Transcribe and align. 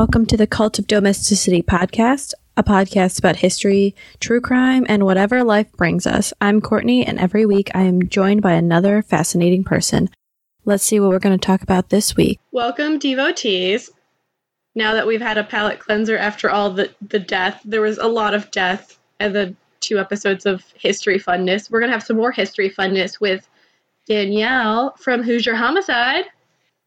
Welcome 0.00 0.24
to 0.28 0.36
the 0.38 0.46
Cult 0.46 0.78
of 0.78 0.86
Domesticity 0.86 1.62
podcast, 1.62 2.32
a 2.56 2.62
podcast 2.62 3.18
about 3.18 3.36
history, 3.36 3.94
true 4.18 4.40
crime, 4.40 4.86
and 4.88 5.04
whatever 5.04 5.44
life 5.44 5.70
brings 5.72 6.06
us. 6.06 6.32
I'm 6.40 6.62
Courtney, 6.62 7.04
and 7.04 7.18
every 7.18 7.44
week 7.44 7.70
I 7.74 7.82
am 7.82 8.08
joined 8.08 8.40
by 8.40 8.52
another 8.52 9.02
fascinating 9.02 9.62
person. 9.62 10.08
Let's 10.64 10.84
see 10.84 11.00
what 11.00 11.10
we're 11.10 11.18
going 11.18 11.38
to 11.38 11.46
talk 11.46 11.60
about 11.60 11.90
this 11.90 12.16
week. 12.16 12.40
Welcome, 12.50 12.98
devotees. 12.98 13.90
Now 14.74 14.94
that 14.94 15.06
we've 15.06 15.20
had 15.20 15.36
a 15.36 15.44
palate 15.44 15.80
cleanser 15.80 16.16
after 16.16 16.48
all 16.48 16.70
the, 16.70 16.90
the 17.06 17.18
death, 17.18 17.60
there 17.66 17.82
was 17.82 17.98
a 17.98 18.08
lot 18.08 18.32
of 18.32 18.50
death 18.50 18.98
in 19.20 19.34
the 19.34 19.54
two 19.80 19.98
episodes 19.98 20.46
of 20.46 20.64
history 20.78 21.18
funness. 21.18 21.70
We're 21.70 21.80
going 21.80 21.90
to 21.90 21.94
have 21.94 22.06
some 22.06 22.16
more 22.16 22.32
history 22.32 22.70
funness 22.70 23.20
with 23.20 23.46
Danielle 24.06 24.94
from 24.96 25.22
Hoosier 25.22 25.56
Homicide. 25.56 26.24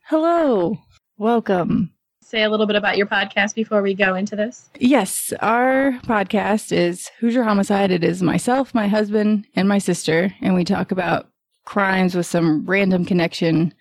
Hello. 0.05 0.79
Welcome. 1.19 1.92
Say 2.33 2.41
a 2.41 2.49
little 2.49 2.65
bit 2.65 2.75
about 2.75 2.97
your 2.97 3.05
podcast 3.05 3.53
before 3.53 3.83
we 3.83 3.93
go 3.93 4.15
into 4.15 4.35
this. 4.35 4.67
Yes, 4.79 5.31
our 5.39 5.91
podcast 6.01 6.75
is 6.75 7.11
Hoosier 7.19 7.43
Homicide. 7.43 7.91
It 7.91 8.03
is 8.03 8.23
myself, 8.23 8.73
my 8.73 8.87
husband, 8.87 9.45
and 9.55 9.69
my 9.69 9.77
sister, 9.77 10.33
and 10.41 10.55
we 10.55 10.63
talk 10.63 10.89
about 10.89 11.29
crimes 11.65 12.15
with 12.15 12.25
some 12.25 12.65
random 12.65 13.05
connection 13.05 13.71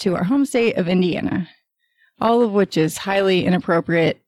to 0.00 0.14
our 0.16 0.24
home 0.24 0.44
state 0.44 0.76
of 0.76 0.86
Indiana, 0.86 1.48
all 2.20 2.42
of 2.42 2.52
which 2.52 2.76
is 2.76 2.98
highly 2.98 3.46
inappropriate 3.46 4.20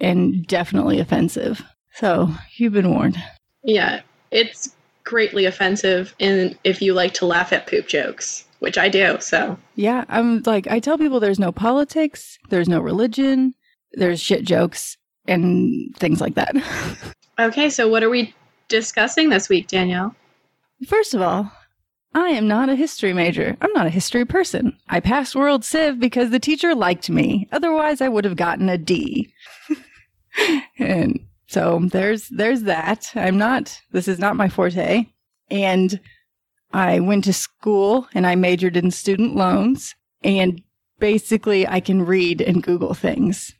and 0.00 0.46
definitely 0.46 0.98
offensive. 0.98 1.62
So 1.96 2.30
you've 2.56 2.72
been 2.72 2.94
warned. 2.94 3.22
Yeah, 3.62 4.00
it's 4.30 4.74
greatly 5.04 5.44
offensive 5.44 6.14
and 6.18 6.58
if 6.64 6.80
you 6.80 6.94
like 6.94 7.12
to 7.12 7.26
laugh 7.26 7.52
at 7.52 7.66
poop 7.66 7.88
jokes, 7.88 8.46
which 8.62 8.78
I 8.78 8.88
do. 8.88 9.16
So 9.18 9.58
Yeah, 9.74 10.04
I'm 10.08 10.40
like, 10.46 10.68
I 10.68 10.78
tell 10.78 10.96
people 10.96 11.18
there's 11.18 11.40
no 11.40 11.50
politics, 11.50 12.38
there's 12.48 12.68
no 12.68 12.80
religion, 12.80 13.54
there's 13.94 14.20
shit 14.20 14.44
jokes 14.44 14.96
and 15.26 15.92
things 15.96 16.20
like 16.20 16.36
that. 16.36 16.54
okay, 17.40 17.68
so 17.68 17.88
what 17.88 18.04
are 18.04 18.08
we 18.08 18.32
discussing 18.68 19.30
this 19.30 19.48
week, 19.48 19.66
Danielle? 19.66 20.14
First 20.86 21.12
of 21.12 21.20
all, 21.20 21.50
I 22.14 22.28
am 22.28 22.46
not 22.46 22.68
a 22.68 22.76
history 22.76 23.12
major. 23.12 23.56
I'm 23.60 23.72
not 23.72 23.86
a 23.86 23.90
history 23.90 24.24
person. 24.24 24.78
I 24.88 25.00
passed 25.00 25.34
World 25.34 25.64
Civ 25.64 25.98
because 25.98 26.30
the 26.30 26.38
teacher 26.38 26.72
liked 26.72 27.10
me. 27.10 27.48
Otherwise, 27.50 28.00
I 28.00 28.08
would 28.08 28.24
have 28.24 28.36
gotten 28.36 28.68
a 28.68 28.78
D. 28.78 29.32
and 30.78 31.18
so 31.48 31.80
there's 31.90 32.28
there's 32.28 32.62
that. 32.62 33.10
I'm 33.16 33.38
not 33.38 33.76
this 33.90 34.06
is 34.06 34.20
not 34.20 34.36
my 34.36 34.48
forte. 34.48 35.06
And 35.50 35.98
I 36.72 37.00
went 37.00 37.24
to 37.24 37.32
school 37.32 38.08
and 38.14 38.26
I 38.26 38.34
majored 38.34 38.76
in 38.76 38.90
student 38.90 39.36
loans 39.36 39.94
and 40.22 40.62
basically 40.98 41.66
I 41.66 41.80
can 41.80 42.04
read 42.04 42.40
and 42.40 42.62
Google 42.62 42.94
things. 42.94 43.52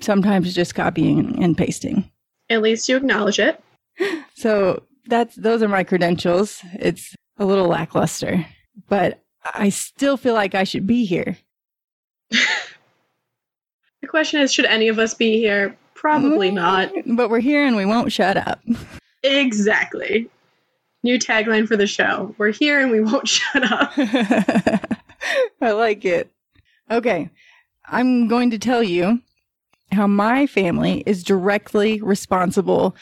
Sometimes 0.00 0.54
just 0.54 0.74
copying 0.74 1.42
and 1.42 1.56
pasting. 1.56 2.10
At 2.48 2.62
least 2.62 2.88
you 2.88 2.96
acknowledge 2.96 3.38
it. 3.38 3.62
So 4.38 4.82
that's 5.06 5.34
those 5.34 5.62
are 5.62 5.68
my 5.68 5.82
credentials. 5.82 6.60
It's 6.74 7.16
a 7.38 7.46
little 7.46 7.68
lackluster, 7.68 8.44
but 8.86 9.22
I 9.54 9.70
still 9.70 10.18
feel 10.18 10.34
like 10.34 10.54
I 10.54 10.64
should 10.64 10.86
be 10.86 11.06
here. 11.06 11.38
The 14.06 14.10
question 14.10 14.40
is 14.40 14.52
should 14.52 14.66
any 14.66 14.86
of 14.86 15.00
us 15.00 15.14
be 15.14 15.38
here? 15.38 15.76
Probably 15.94 16.48
mm-hmm. 16.48 16.54
not. 16.54 16.92
But 17.16 17.28
we're 17.28 17.40
here 17.40 17.66
and 17.66 17.74
we 17.74 17.84
won't 17.84 18.12
shut 18.12 18.36
up. 18.36 18.60
Exactly. 19.24 20.30
New 21.06 21.20
tagline 21.20 21.68
for 21.68 21.76
the 21.76 21.86
show. 21.86 22.34
We're 22.36 22.50
here 22.50 22.80
and 22.80 22.90
we 22.90 23.00
won't 23.00 23.28
shut 23.36 23.62
up. 23.70 23.92
I 25.60 25.70
like 25.70 26.04
it. 26.04 26.32
Okay. 26.90 27.30
I'm 27.84 28.26
going 28.26 28.50
to 28.50 28.58
tell 28.58 28.82
you 28.82 29.22
how 29.92 30.08
my 30.08 30.48
family 30.48 31.04
is 31.06 31.22
directly 31.22 32.00
responsible 32.00 32.96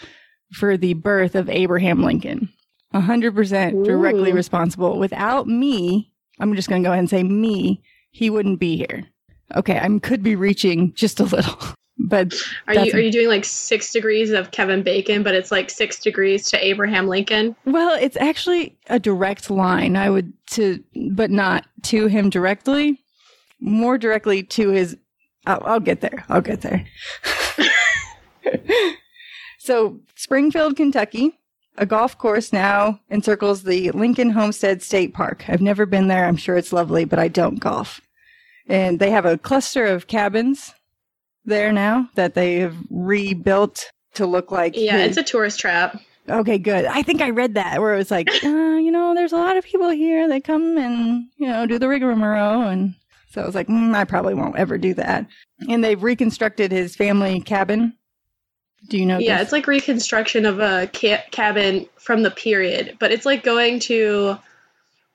for 0.52 0.76
the 0.76 0.92
birth 0.92 1.34
of 1.34 1.48
Abraham 1.48 2.02
Lincoln. 2.02 2.50
100% 2.92 3.86
directly 3.86 4.32
Ooh. 4.32 4.34
responsible. 4.34 4.98
Without 4.98 5.46
me, 5.46 6.12
I'm 6.40 6.54
just 6.54 6.68
going 6.68 6.82
to 6.82 6.86
go 6.86 6.92
ahead 6.92 6.98
and 6.98 7.08
say 7.08 7.22
me, 7.22 7.82
he 8.10 8.28
wouldn't 8.28 8.60
be 8.60 8.76
here. 8.76 9.04
Okay, 9.56 9.78
I 9.78 9.98
could 10.00 10.22
be 10.22 10.36
reaching 10.36 10.92
just 10.92 11.20
a 11.20 11.24
little, 11.24 11.56
but 11.98 12.34
Are 12.66 12.74
you 12.74 12.92
are 12.92 13.00
you 13.00 13.12
doing 13.12 13.28
like 13.28 13.44
six 13.44 13.92
degrees 13.92 14.30
of 14.30 14.50
Kevin 14.50 14.82
Bacon, 14.82 15.22
but 15.22 15.34
it's 15.34 15.52
like 15.52 15.70
six 15.70 16.00
degrees 16.00 16.50
to 16.50 16.64
Abraham 16.64 17.06
Lincoln? 17.06 17.54
Well, 17.64 17.96
it's 18.00 18.16
actually 18.16 18.76
a 18.88 18.98
direct 18.98 19.48
line. 19.48 19.96
I 19.96 20.10
would 20.10 20.32
to, 20.50 20.82
but 21.12 21.30
not 21.30 21.66
to 21.84 22.06
him 22.08 22.30
directly. 22.30 23.00
More 23.60 23.96
directly 23.96 24.42
to 24.42 24.70
his. 24.70 24.96
I'll, 25.46 25.62
I'll 25.64 25.80
get 25.80 26.00
there. 26.00 26.24
I'll 26.28 26.40
get 26.40 26.62
there. 26.62 26.84
so, 29.58 30.00
Springfield, 30.16 30.76
Kentucky, 30.76 31.38
a 31.76 31.86
golf 31.86 32.18
course 32.18 32.52
now 32.52 33.00
encircles 33.10 33.62
the 33.62 33.90
Lincoln 33.92 34.30
Homestead 34.30 34.82
State 34.82 35.14
Park. 35.14 35.44
I've 35.48 35.60
never 35.60 35.86
been 35.86 36.08
there. 36.08 36.26
I'm 36.26 36.36
sure 36.36 36.56
it's 36.56 36.72
lovely, 36.72 37.04
but 37.04 37.18
I 37.18 37.28
don't 37.28 37.60
golf. 37.60 38.00
And 38.66 38.98
they 38.98 39.10
have 39.10 39.26
a 39.26 39.38
cluster 39.38 39.84
of 39.84 40.06
cabins 40.06 40.74
there 41.44 41.72
now 41.72 42.08
that 42.14 42.34
they 42.34 42.56
have 42.60 42.76
rebuilt 42.90 43.90
to 44.14 44.26
look 44.26 44.50
like. 44.50 44.76
Yeah, 44.76 44.98
his- 44.98 45.16
it's 45.16 45.28
a 45.28 45.32
tourist 45.32 45.58
trap. 45.60 46.00
Okay, 46.28 46.56
good. 46.56 46.86
I 46.86 47.02
think 47.02 47.20
I 47.20 47.30
read 47.30 47.54
that 47.54 47.80
where 47.82 47.92
it 47.94 47.98
was 47.98 48.10
like, 48.10 48.28
uh, 48.44 48.48
you 48.48 48.90
know, 48.90 49.14
there's 49.14 49.32
a 49.32 49.36
lot 49.36 49.56
of 49.58 49.64
people 49.64 49.90
here 49.90 50.26
They 50.26 50.40
come 50.40 50.78
and, 50.78 51.26
you 51.36 51.46
know, 51.46 51.66
do 51.66 51.78
the 51.78 51.88
rigmarole. 51.88 52.62
And 52.62 52.94
so 53.30 53.42
I 53.42 53.46
was 53.46 53.54
like, 53.54 53.66
mm, 53.68 53.94
I 53.94 54.04
probably 54.04 54.32
won't 54.32 54.56
ever 54.56 54.78
do 54.78 54.94
that. 54.94 55.26
And 55.68 55.84
they've 55.84 56.02
reconstructed 56.02 56.72
his 56.72 56.96
family 56.96 57.40
cabin. 57.40 57.94
Do 58.88 58.98
you 58.98 59.04
know? 59.06 59.18
Yeah, 59.18 59.36
this? 59.38 59.44
it's 59.44 59.52
like 59.52 59.66
reconstruction 59.66 60.46
of 60.46 60.60
a 60.60 60.88
ca- 60.94 61.24
cabin 61.30 61.86
from 61.96 62.22
the 62.22 62.30
period, 62.30 62.96
but 63.00 63.12
it's 63.12 63.26
like 63.26 63.42
going 63.42 63.80
to 63.80 64.38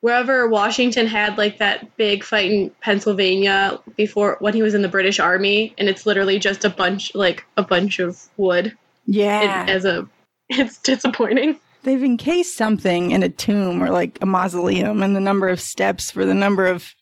wherever 0.01 0.47
Washington 0.47 1.07
had 1.07 1.37
like 1.37 1.57
that 1.57 1.95
big 1.97 2.23
fight 2.23 2.51
in 2.51 2.71
Pennsylvania 2.81 3.79
before 3.95 4.37
when 4.39 4.53
he 4.53 4.61
was 4.61 4.73
in 4.73 4.81
the 4.81 4.87
British 4.87 5.19
Army, 5.19 5.73
and 5.77 5.89
it's 5.89 6.05
literally 6.05 6.39
just 6.39 6.65
a 6.65 6.69
bunch 6.69 7.13
like 7.15 7.45
a 7.57 7.63
bunch 7.63 7.99
of 7.99 8.21
wood 8.37 8.77
yeah. 9.05 9.63
it, 9.63 9.69
as 9.69 9.85
a. 9.85 10.07
It's 10.51 10.79
disappointing. 10.79 11.59
they've 11.83 12.03
encased 12.03 12.57
something 12.57 13.11
in 13.11 13.21
a 13.21 13.29
tomb 13.29 13.83
or 13.83 13.91
like 13.91 14.17
a 14.19 14.25
mausoleum 14.25 15.03
and 15.03 15.15
the 15.15 15.19
number 15.19 15.47
of 15.47 15.61
steps 15.61 16.09
for 16.09 16.25
the 16.25 16.33
number 16.33 16.65
of 16.65 16.95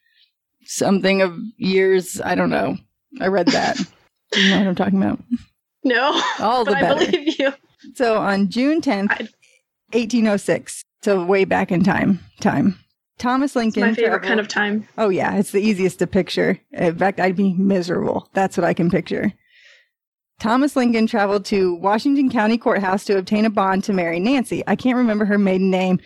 something 0.66 1.22
of 1.22 1.34
years. 1.56 2.20
I 2.20 2.36
don't 2.36 2.50
know. 2.50 2.76
I 3.22 3.28
read 3.28 3.48
that. 3.48 3.78
Do 4.32 4.42
you 4.42 4.50
know 4.50 4.58
what 4.58 4.68
I'm 4.68 4.76
talking 4.76 5.02
about? 5.02 5.24
No, 5.86 6.22
All 6.40 6.66
the 6.66 6.72
but 6.72 6.84
I 6.84 6.88
believe 6.94 7.40
you. 7.40 7.54
So 7.96 8.18
on 8.18 8.50
June 8.50 8.82
10th, 8.82 9.12
I- 9.12 9.30
1806, 9.94 10.84
so 11.04 11.24
way 11.24 11.46
back 11.46 11.72
in 11.72 11.86
time, 11.86 12.20
time. 12.42 12.78
Thomas 13.18 13.52
It's 13.52 13.56
Lincoln. 13.56 13.82
my 13.82 13.94
favorite 13.94 14.10
traveled- 14.10 14.28
kind 14.28 14.40
of 14.40 14.48
time. 14.48 14.88
Oh 14.98 15.10
yeah, 15.10 15.36
it's 15.36 15.52
the 15.52 15.62
easiest 15.62 16.00
to 16.00 16.08
picture. 16.08 16.60
In 16.72 16.96
fact, 16.98 17.20
I'd 17.20 17.36
be 17.36 17.54
miserable. 17.54 18.30
That's 18.34 18.58
what 18.58 18.64
I 18.64 18.74
can 18.74 18.90
picture. 18.90 19.34
Thomas 20.40 20.76
Lincoln 20.76 21.08
traveled 21.08 21.46
to 21.46 21.76
Washington 21.76 22.30
County 22.30 22.58
Courthouse 22.60 23.04
to 23.06 23.18
obtain 23.18 23.46
a 23.46 23.50
bond 23.50 23.84
to 23.86 23.94
marry 23.94 24.20
Nancy. 24.20 24.64
I 24.68 24.76
can't 24.76 24.98
remember 24.98 25.26
her 25.26 25.40
maiden 25.40 25.72
name, 25.72 26.00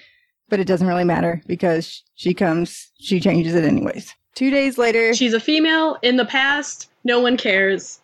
but 0.48 0.60
it 0.62 0.68
doesn't 0.68 0.88
really 0.88 1.04
matter 1.04 1.42
because 1.48 2.02
she 2.16 2.34
comes, 2.34 2.92
she 3.00 3.20
changes 3.20 3.54
it 3.56 3.66
anyways. 3.66 4.16
Two 4.36 4.50
days 4.50 4.78
later, 4.78 5.14
She's 5.14 5.34
a 5.34 5.40
female 5.40 5.98
in 6.02 6.16
the 6.16 6.24
past. 6.26 6.90
No 7.04 7.20
one 7.20 7.36
cares. 7.36 8.00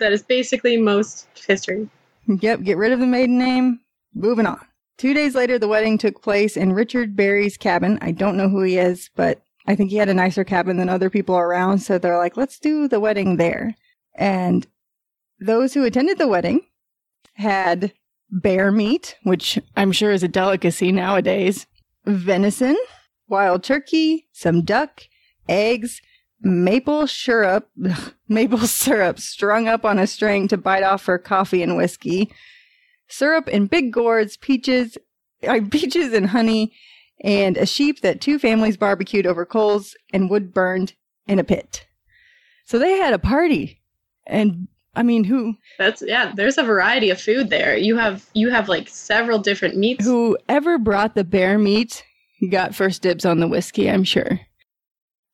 That 0.00 0.12
is 0.12 0.22
basically 0.24 0.76
most 0.76 1.28
history. 1.46 1.88
Yep, 2.26 2.62
get 2.62 2.76
rid 2.76 2.90
of 2.90 2.98
the 2.98 3.06
maiden 3.06 3.38
name. 3.38 3.78
Moving 4.14 4.46
on. 4.46 4.60
Two 5.00 5.14
days 5.14 5.34
later, 5.34 5.58
the 5.58 5.66
wedding 5.66 5.96
took 5.96 6.20
place 6.20 6.58
in 6.58 6.74
Richard 6.74 7.16
Berry's 7.16 7.56
cabin. 7.56 7.98
I 8.02 8.10
don't 8.10 8.36
know 8.36 8.50
who 8.50 8.60
he 8.60 8.76
is, 8.76 9.08
but 9.16 9.40
I 9.66 9.74
think 9.74 9.88
he 9.88 9.96
had 9.96 10.10
a 10.10 10.14
nicer 10.14 10.44
cabin 10.44 10.76
than 10.76 10.90
other 10.90 11.08
people 11.08 11.38
around. 11.38 11.78
So 11.78 11.96
they're 11.96 12.18
like, 12.18 12.36
let's 12.36 12.58
do 12.58 12.86
the 12.86 13.00
wedding 13.00 13.38
there. 13.38 13.74
And 14.14 14.66
those 15.38 15.72
who 15.72 15.86
attended 15.86 16.18
the 16.18 16.28
wedding 16.28 16.66
had 17.32 17.94
bear 18.28 18.70
meat, 18.70 19.16
which 19.22 19.58
I'm 19.74 19.90
sure 19.90 20.12
is 20.12 20.22
a 20.22 20.28
delicacy 20.28 20.92
nowadays, 20.92 21.66
venison, 22.04 22.76
wild 23.26 23.64
turkey, 23.64 24.28
some 24.32 24.66
duck, 24.66 25.04
eggs, 25.48 26.02
maple 26.42 27.06
syrup, 27.06 27.70
maple 28.28 28.66
syrup 28.66 29.18
strung 29.18 29.66
up 29.66 29.86
on 29.86 29.98
a 29.98 30.06
string 30.06 30.46
to 30.48 30.58
bite 30.58 30.82
off 30.82 31.00
for 31.00 31.16
coffee 31.16 31.62
and 31.62 31.78
whiskey, 31.78 32.30
syrup 33.10 33.48
in 33.48 33.66
big 33.66 33.92
gourds, 33.92 34.36
peaches, 34.36 34.96
uh, 35.46 35.60
peaches 35.70 36.12
and 36.12 36.28
honey, 36.28 36.72
and 37.22 37.56
a 37.56 37.66
sheep 37.66 38.00
that 38.00 38.20
two 38.20 38.38
families 38.38 38.76
barbecued 38.76 39.26
over 39.26 39.44
coals 39.44 39.94
and 40.12 40.30
wood 40.30 40.54
burned 40.54 40.94
in 41.26 41.38
a 41.38 41.44
pit. 41.44 41.86
So 42.64 42.78
they 42.78 42.98
had 42.98 43.12
a 43.12 43.18
party, 43.18 43.80
and 44.26 44.68
I 44.94 45.02
mean, 45.02 45.24
who 45.24 45.56
That's 45.78 46.02
yeah. 46.06 46.32
There's 46.34 46.58
a 46.58 46.62
variety 46.62 47.10
of 47.10 47.20
food 47.20 47.50
there. 47.50 47.76
You 47.76 47.96
have 47.96 48.26
you 48.34 48.50
have 48.50 48.68
like 48.68 48.88
several 48.88 49.38
different 49.38 49.76
meats. 49.76 50.04
whoever 50.04 50.78
brought 50.78 51.14
the 51.14 51.24
bear 51.24 51.58
meat 51.58 52.04
got 52.50 52.74
first 52.74 53.02
dibs 53.02 53.24
on 53.24 53.40
the 53.40 53.48
whiskey. 53.48 53.90
I'm 53.90 54.04
sure. 54.04 54.40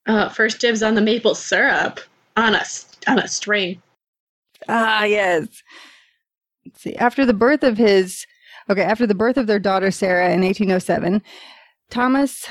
Uh, 0.06 0.28
first 0.28 0.60
dibs 0.60 0.82
on 0.82 0.94
the 0.94 1.02
maple 1.02 1.34
syrup 1.34 2.00
on 2.36 2.54
a 2.54 2.64
on 3.06 3.18
a 3.18 3.28
string. 3.28 3.82
Ah, 4.68 5.04
yes. 5.04 5.48
See. 6.74 6.94
After 6.96 7.24
the 7.24 7.34
birth 7.34 7.62
of 7.62 7.78
his, 7.78 8.26
okay, 8.68 8.82
after 8.82 9.06
the 9.06 9.14
birth 9.14 9.36
of 9.36 9.46
their 9.46 9.58
daughter 9.58 9.90
Sarah 9.90 10.32
in 10.32 10.42
1807, 10.42 11.22
Thomas 11.90 12.48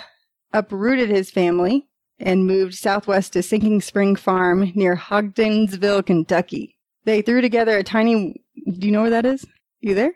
uprooted 0.53 1.09
his 1.09 1.31
family 1.31 1.87
and 2.19 2.47
moved 2.47 2.75
southwest 2.75 3.33
to 3.33 3.43
Sinking 3.43 3.81
Spring 3.81 4.15
Farm 4.15 4.71
near 4.75 4.95
Hodgenville, 4.95 6.05
Kentucky. 6.05 6.77
They 7.03 7.21
threw 7.21 7.41
together 7.41 7.77
a 7.77 7.83
tiny, 7.83 8.41
do 8.65 8.85
you 8.87 8.91
know 8.91 9.01
where 9.01 9.09
that 9.11 9.25
is? 9.25 9.45
You 9.81 9.95
there? 9.95 10.13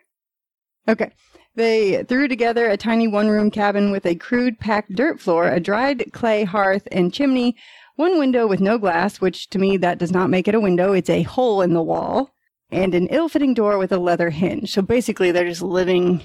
Okay. 0.88 1.12
They 1.56 2.04
threw 2.04 2.28
together 2.28 2.70
a 2.70 2.78
tiny 2.78 3.08
one 3.08 3.28
room 3.28 3.52
cabin 3.52 3.92
with 3.92 4.06
a 4.06 4.16
crude 4.16 4.60
packed 4.60 4.96
dirt 4.96 5.20
floor, 5.20 5.50
a 5.50 5.60
dried 5.60 6.12
clay 6.14 6.46
hearth 6.46 6.88
and 6.92 7.14
chimney, 7.14 7.58
one 7.96 8.18
window 8.18 8.48
with 8.48 8.62
no 8.62 8.78
glass, 8.78 9.20
which 9.20 9.50
to 9.50 9.60
me 9.60 9.76
that 9.78 9.98
does 9.98 10.12
not 10.12 10.30
make 10.30 10.48
it 10.48 10.56
a 10.56 10.60
window, 10.60 10.94
it's 10.94 11.10
a 11.10 11.24
hole 11.24 11.62
in 11.62 11.74
the 11.74 11.84
wall, 11.84 12.34
and 12.72 12.94
an 12.94 13.08
ill 13.08 13.30
fitting 13.30 13.54
door 13.54 13.78
with 13.78 13.92
a 13.92 13.98
leather 13.98 14.30
hinge. 14.30 14.72
So 14.72 14.82
basically, 14.82 15.32
they're 15.32 15.48
just 15.48 15.62
living 15.62 16.22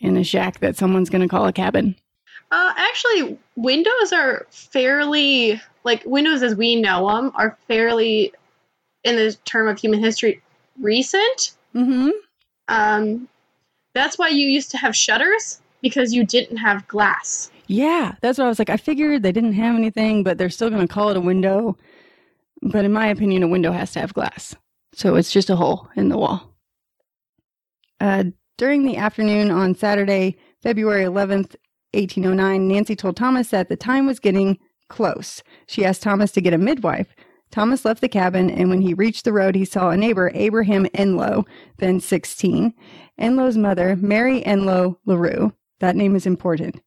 in 0.00 0.16
a 0.16 0.24
shack 0.24 0.60
that 0.60 0.76
someone's 0.76 1.10
going 1.10 1.22
to 1.22 1.28
call 1.28 1.46
a 1.46 1.52
cabin. 1.52 1.96
Uh, 2.50 2.72
actually, 2.76 3.38
windows 3.56 4.12
are 4.12 4.46
fairly 4.50 5.60
like 5.86 6.02
windows 6.04 6.42
as 6.42 6.54
we 6.56 6.76
know 6.76 7.08
them 7.08 7.32
are 7.36 7.56
fairly, 7.68 8.32
in 9.04 9.16
the 9.16 9.34
term 9.44 9.68
of 9.68 9.78
human 9.78 10.00
history, 10.00 10.42
recent. 10.80 11.54
Mm-hmm. 11.74 12.10
Um, 12.68 13.28
that's 13.94 14.18
why 14.18 14.28
you 14.28 14.48
used 14.48 14.72
to 14.72 14.78
have 14.78 14.94
shutters 14.94 15.60
because 15.80 16.12
you 16.12 16.26
didn't 16.26 16.56
have 16.56 16.86
glass. 16.88 17.50
Yeah, 17.68 18.16
that's 18.20 18.36
what 18.36 18.44
I 18.44 18.48
was 18.48 18.58
like. 18.58 18.68
I 18.68 18.76
figured 18.76 19.22
they 19.22 19.32
didn't 19.32 19.54
have 19.54 19.76
anything, 19.76 20.24
but 20.24 20.38
they're 20.38 20.50
still 20.50 20.70
going 20.70 20.86
to 20.86 20.92
call 20.92 21.08
it 21.10 21.16
a 21.16 21.20
window. 21.20 21.76
But 22.62 22.84
in 22.84 22.92
my 22.92 23.06
opinion, 23.06 23.44
a 23.44 23.48
window 23.48 23.70
has 23.72 23.92
to 23.92 24.00
have 24.00 24.12
glass. 24.12 24.56
So 24.96 25.14
it's 25.14 25.30
just 25.30 25.50
a 25.50 25.56
hole 25.56 25.88
in 25.94 26.08
the 26.08 26.16
wall. 26.16 26.56
Uh, 28.00 28.24
during 28.56 28.82
the 28.82 28.96
afternoon 28.96 29.50
on 29.50 29.74
Saturday, 29.74 30.38
February 30.62 31.04
11th, 31.04 31.54
1809, 31.92 32.66
Nancy 32.66 32.96
told 32.96 33.14
Thomas 33.14 33.50
that 33.50 33.68
the 33.68 33.76
time 33.76 34.06
was 34.06 34.18
getting 34.18 34.58
close. 34.88 35.42
She 35.66 35.84
asked 35.84 36.02
Thomas 36.02 36.32
to 36.32 36.40
get 36.40 36.54
a 36.54 36.58
midwife. 36.58 37.14
Thomas 37.50 37.84
left 37.84 38.00
the 38.00 38.08
cabin, 38.08 38.48
and 38.48 38.70
when 38.70 38.80
he 38.80 38.94
reached 38.94 39.26
the 39.26 39.34
road, 39.34 39.54
he 39.54 39.66
saw 39.66 39.90
a 39.90 39.98
neighbor, 39.98 40.30
Abraham 40.34 40.86
Enlow, 40.94 41.44
then 41.76 42.00
16. 42.00 42.72
Enlow's 43.18 43.58
mother, 43.58 43.96
Mary 43.96 44.42
Enlow 44.46 44.98
LaRue, 45.04 45.52
that 45.80 45.94
name 45.94 46.16
is 46.16 46.24
important, 46.24 46.80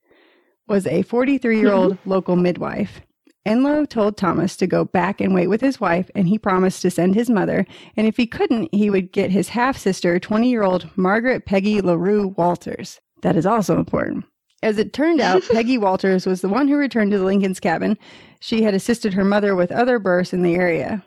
was 0.67 0.87
a 0.87 1.03
43 1.03 1.59
year 1.59 1.71
old 1.71 1.97
local 2.05 2.35
midwife. 2.35 3.01
Enlow 3.49 3.89
told 3.89 4.15
Thomas 4.15 4.55
to 4.57 4.67
go 4.67 4.85
back 4.85 5.19
and 5.19 5.33
wait 5.33 5.47
with 5.47 5.59
his 5.59 5.81
wife, 5.81 6.11
and 6.13 6.27
he 6.27 6.37
promised 6.37 6.83
to 6.83 6.91
send 6.91 7.15
his 7.15 7.31
mother, 7.31 7.65
and 7.97 8.05
if 8.05 8.15
he 8.15 8.27
couldn't, 8.27 8.73
he 8.73 8.91
would 8.91 9.11
get 9.11 9.31
his 9.31 9.49
half 9.49 9.75
sister, 9.75 10.19
20 10.19 10.49
year 10.49 10.61
old 10.61 10.87
Margaret 10.95 11.45
Peggy 11.47 11.81
LaRue 11.81 12.27
Walters. 12.37 12.99
That 13.23 13.35
is 13.35 13.47
also 13.47 13.77
important. 13.77 14.25
As 14.61 14.77
it 14.77 14.93
turned 14.93 15.19
out, 15.19 15.41
Peggy 15.51 15.79
Walters 15.79 16.27
was 16.27 16.41
the 16.41 16.49
one 16.49 16.67
who 16.67 16.77
returned 16.77 17.11
to 17.11 17.17
the 17.17 17.25
Lincoln's 17.25 17.59
cabin. 17.59 17.97
She 18.39 18.61
had 18.61 18.75
assisted 18.75 19.13
her 19.15 19.25
mother 19.25 19.55
with 19.55 19.71
other 19.71 19.97
births 19.97 20.31
in 20.31 20.43
the 20.43 20.53
area. 20.55 21.03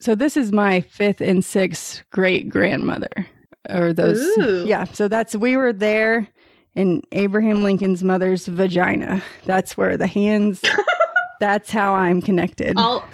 So 0.00 0.14
this 0.14 0.36
is 0.36 0.52
my 0.52 0.82
fifth 0.82 1.22
and 1.22 1.42
sixth 1.42 2.02
great 2.10 2.50
grandmother. 2.50 3.26
Or 3.68 3.92
those 3.92 4.18
Ooh. 4.38 4.64
Yeah, 4.66 4.84
so 4.84 5.08
that's 5.08 5.34
we 5.34 5.56
were 5.56 5.72
there 5.72 6.28
in 6.74 7.02
Abraham 7.12 7.62
Lincoln's 7.62 8.02
mother's 8.02 8.46
vagina. 8.46 9.22
That's 9.44 9.76
where 9.76 9.96
the 9.96 10.06
hands 10.06 10.62
that's 11.40 11.70
how 11.70 11.94
I'm 11.94 12.22
connected. 12.22 12.76
All, 12.76 13.04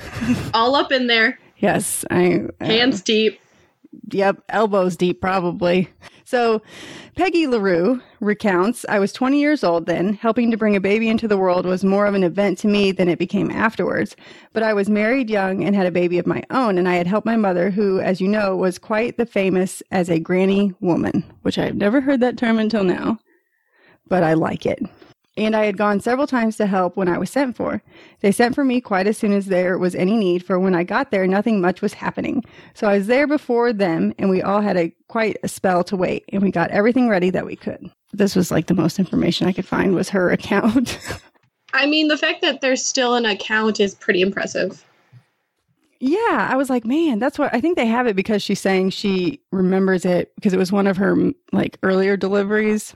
all 0.53 0.75
up 0.75 0.93
in 0.93 1.07
there, 1.07 1.39
yes, 1.57 2.05
I 2.11 2.43
uh, 2.61 2.65
hands 2.65 3.01
deep. 3.01 3.41
Yep, 4.11 4.43
elbows 4.51 4.97
deep, 4.97 5.21
probably. 5.23 5.89
So, 6.25 6.61
Peggy 7.15 7.47
LaRue 7.47 8.03
recounts 8.19 8.85
I 8.89 8.99
was 8.99 9.13
20 9.13 9.39
years 9.39 9.63
old 9.63 9.87
then. 9.87 10.15
Helping 10.15 10.51
to 10.51 10.57
bring 10.57 10.75
a 10.75 10.81
baby 10.81 11.09
into 11.09 11.29
the 11.29 11.39
world 11.39 11.65
was 11.65 11.85
more 11.85 12.05
of 12.05 12.15
an 12.15 12.25
event 12.25 12.59
to 12.59 12.69
me 12.69 12.91
than 12.91 13.09
it 13.09 13.21
became 13.21 13.49
afterwards. 13.49 14.17
But 14.53 14.65
I 14.65 14.75
was 14.75 14.91
married 14.91 15.31
young 15.31 15.63
and 15.63 15.77
had 15.77 15.87
a 15.87 15.93
baby 15.93 16.19
of 16.19 16.27
my 16.27 16.43
own, 16.51 16.79
and 16.79 16.89
I 16.89 16.97
had 16.97 17.07
helped 17.07 17.27
my 17.27 17.37
mother, 17.37 17.71
who, 17.71 18.01
as 18.01 18.21
you 18.21 18.27
know, 18.27 18.57
was 18.57 18.77
quite 18.77 19.17
the 19.17 19.25
famous 19.25 19.85
as 19.93 20.11
a 20.11 20.19
granny 20.19 20.75
woman, 20.81 21.23
which 21.43 21.59
I've 21.59 21.77
never 21.77 22.01
heard 22.01 22.21
that 22.21 22.37
term 22.37 22.59
until 22.59 22.83
now, 22.83 23.19
but 24.09 24.25
I 24.25 24.35
like 24.35 24.67
it. 24.67 24.83
And 25.37 25.55
I 25.55 25.67
had 25.67 25.77
gone 25.77 26.01
several 26.01 26.27
times 26.27 26.57
to 26.57 26.67
help 26.67 26.97
when 26.97 27.09
I 27.09 27.19
was 27.19 27.31
sent 27.31 27.57
for. 27.57 27.83
They 28.21 28.33
sent 28.33 28.55
for 28.55 28.65
me 28.65 28.81
quite 28.81 29.07
as 29.07 29.19
soon 29.19 29.33
as 29.33 29.47
there 29.47 29.77
was 29.77 29.95
any 29.95 30.17
need, 30.17 30.45
for 30.45 30.59
when 30.59 30.75
I 30.75 30.83
got 30.83 31.11
there, 31.11 31.27
nothing 31.27 31.61
much 31.61 31.83
was 31.83 31.93
happening. 31.93 32.43
So 32.73 32.87
I 32.87 32.97
was 32.97 33.07
there 33.07 33.27
before 33.27 33.73
them, 33.73 34.15
and 34.19 34.31
we 34.31 34.41
all 34.41 34.63
had 34.63 34.79
a 34.79 34.95
quite 35.09 35.37
a 35.43 35.49
spell 35.49 35.85
to 35.85 35.97
wait, 35.97 36.25
and 36.33 36.43
we 36.43 36.51
got 36.51 36.71
everything 36.71 37.09
ready 37.09 37.29
that 37.31 37.45
we 37.45 37.55
could. 37.55 37.91
This 38.13 38.35
was 38.35 38.51
like 38.51 38.67
the 38.67 38.75
most 38.75 38.99
information 38.99 39.47
I 39.47 39.53
could 39.53 39.67
find 39.67 39.95
was 39.95 40.09
her 40.09 40.31
account. 40.33 40.99
I 41.75 41.85
mean, 41.87 42.09
the 42.09 42.17
fact 42.17 42.41
that 42.41 42.63
there's 42.63 42.85
still 42.85 43.15
an 43.15 43.27
account 43.27 43.79
is 43.79 43.95
pretty 43.95 44.23
impressive. 44.23 44.83
yeah, 46.01 46.49
I 46.51 46.57
was 46.57 46.71
like, 46.71 46.87
man, 46.87 47.19
that's 47.19 47.39
what 47.39 47.55
I 47.55 47.61
think 47.61 47.77
they 47.77 47.87
have 47.87 48.07
it 48.07 48.17
because 48.17 48.43
she's 48.43 48.61
saying 48.61 48.91
she 48.91 49.41
remembers 49.53 50.07
it 50.07 50.35
because 50.37 50.55
it 50.55 50.59
was 50.59 50.73
one 50.73 50.87
of 50.87 50.97
her 50.97 51.33
like 51.53 51.79
earlier 51.83 52.17
deliveries. 52.17 52.95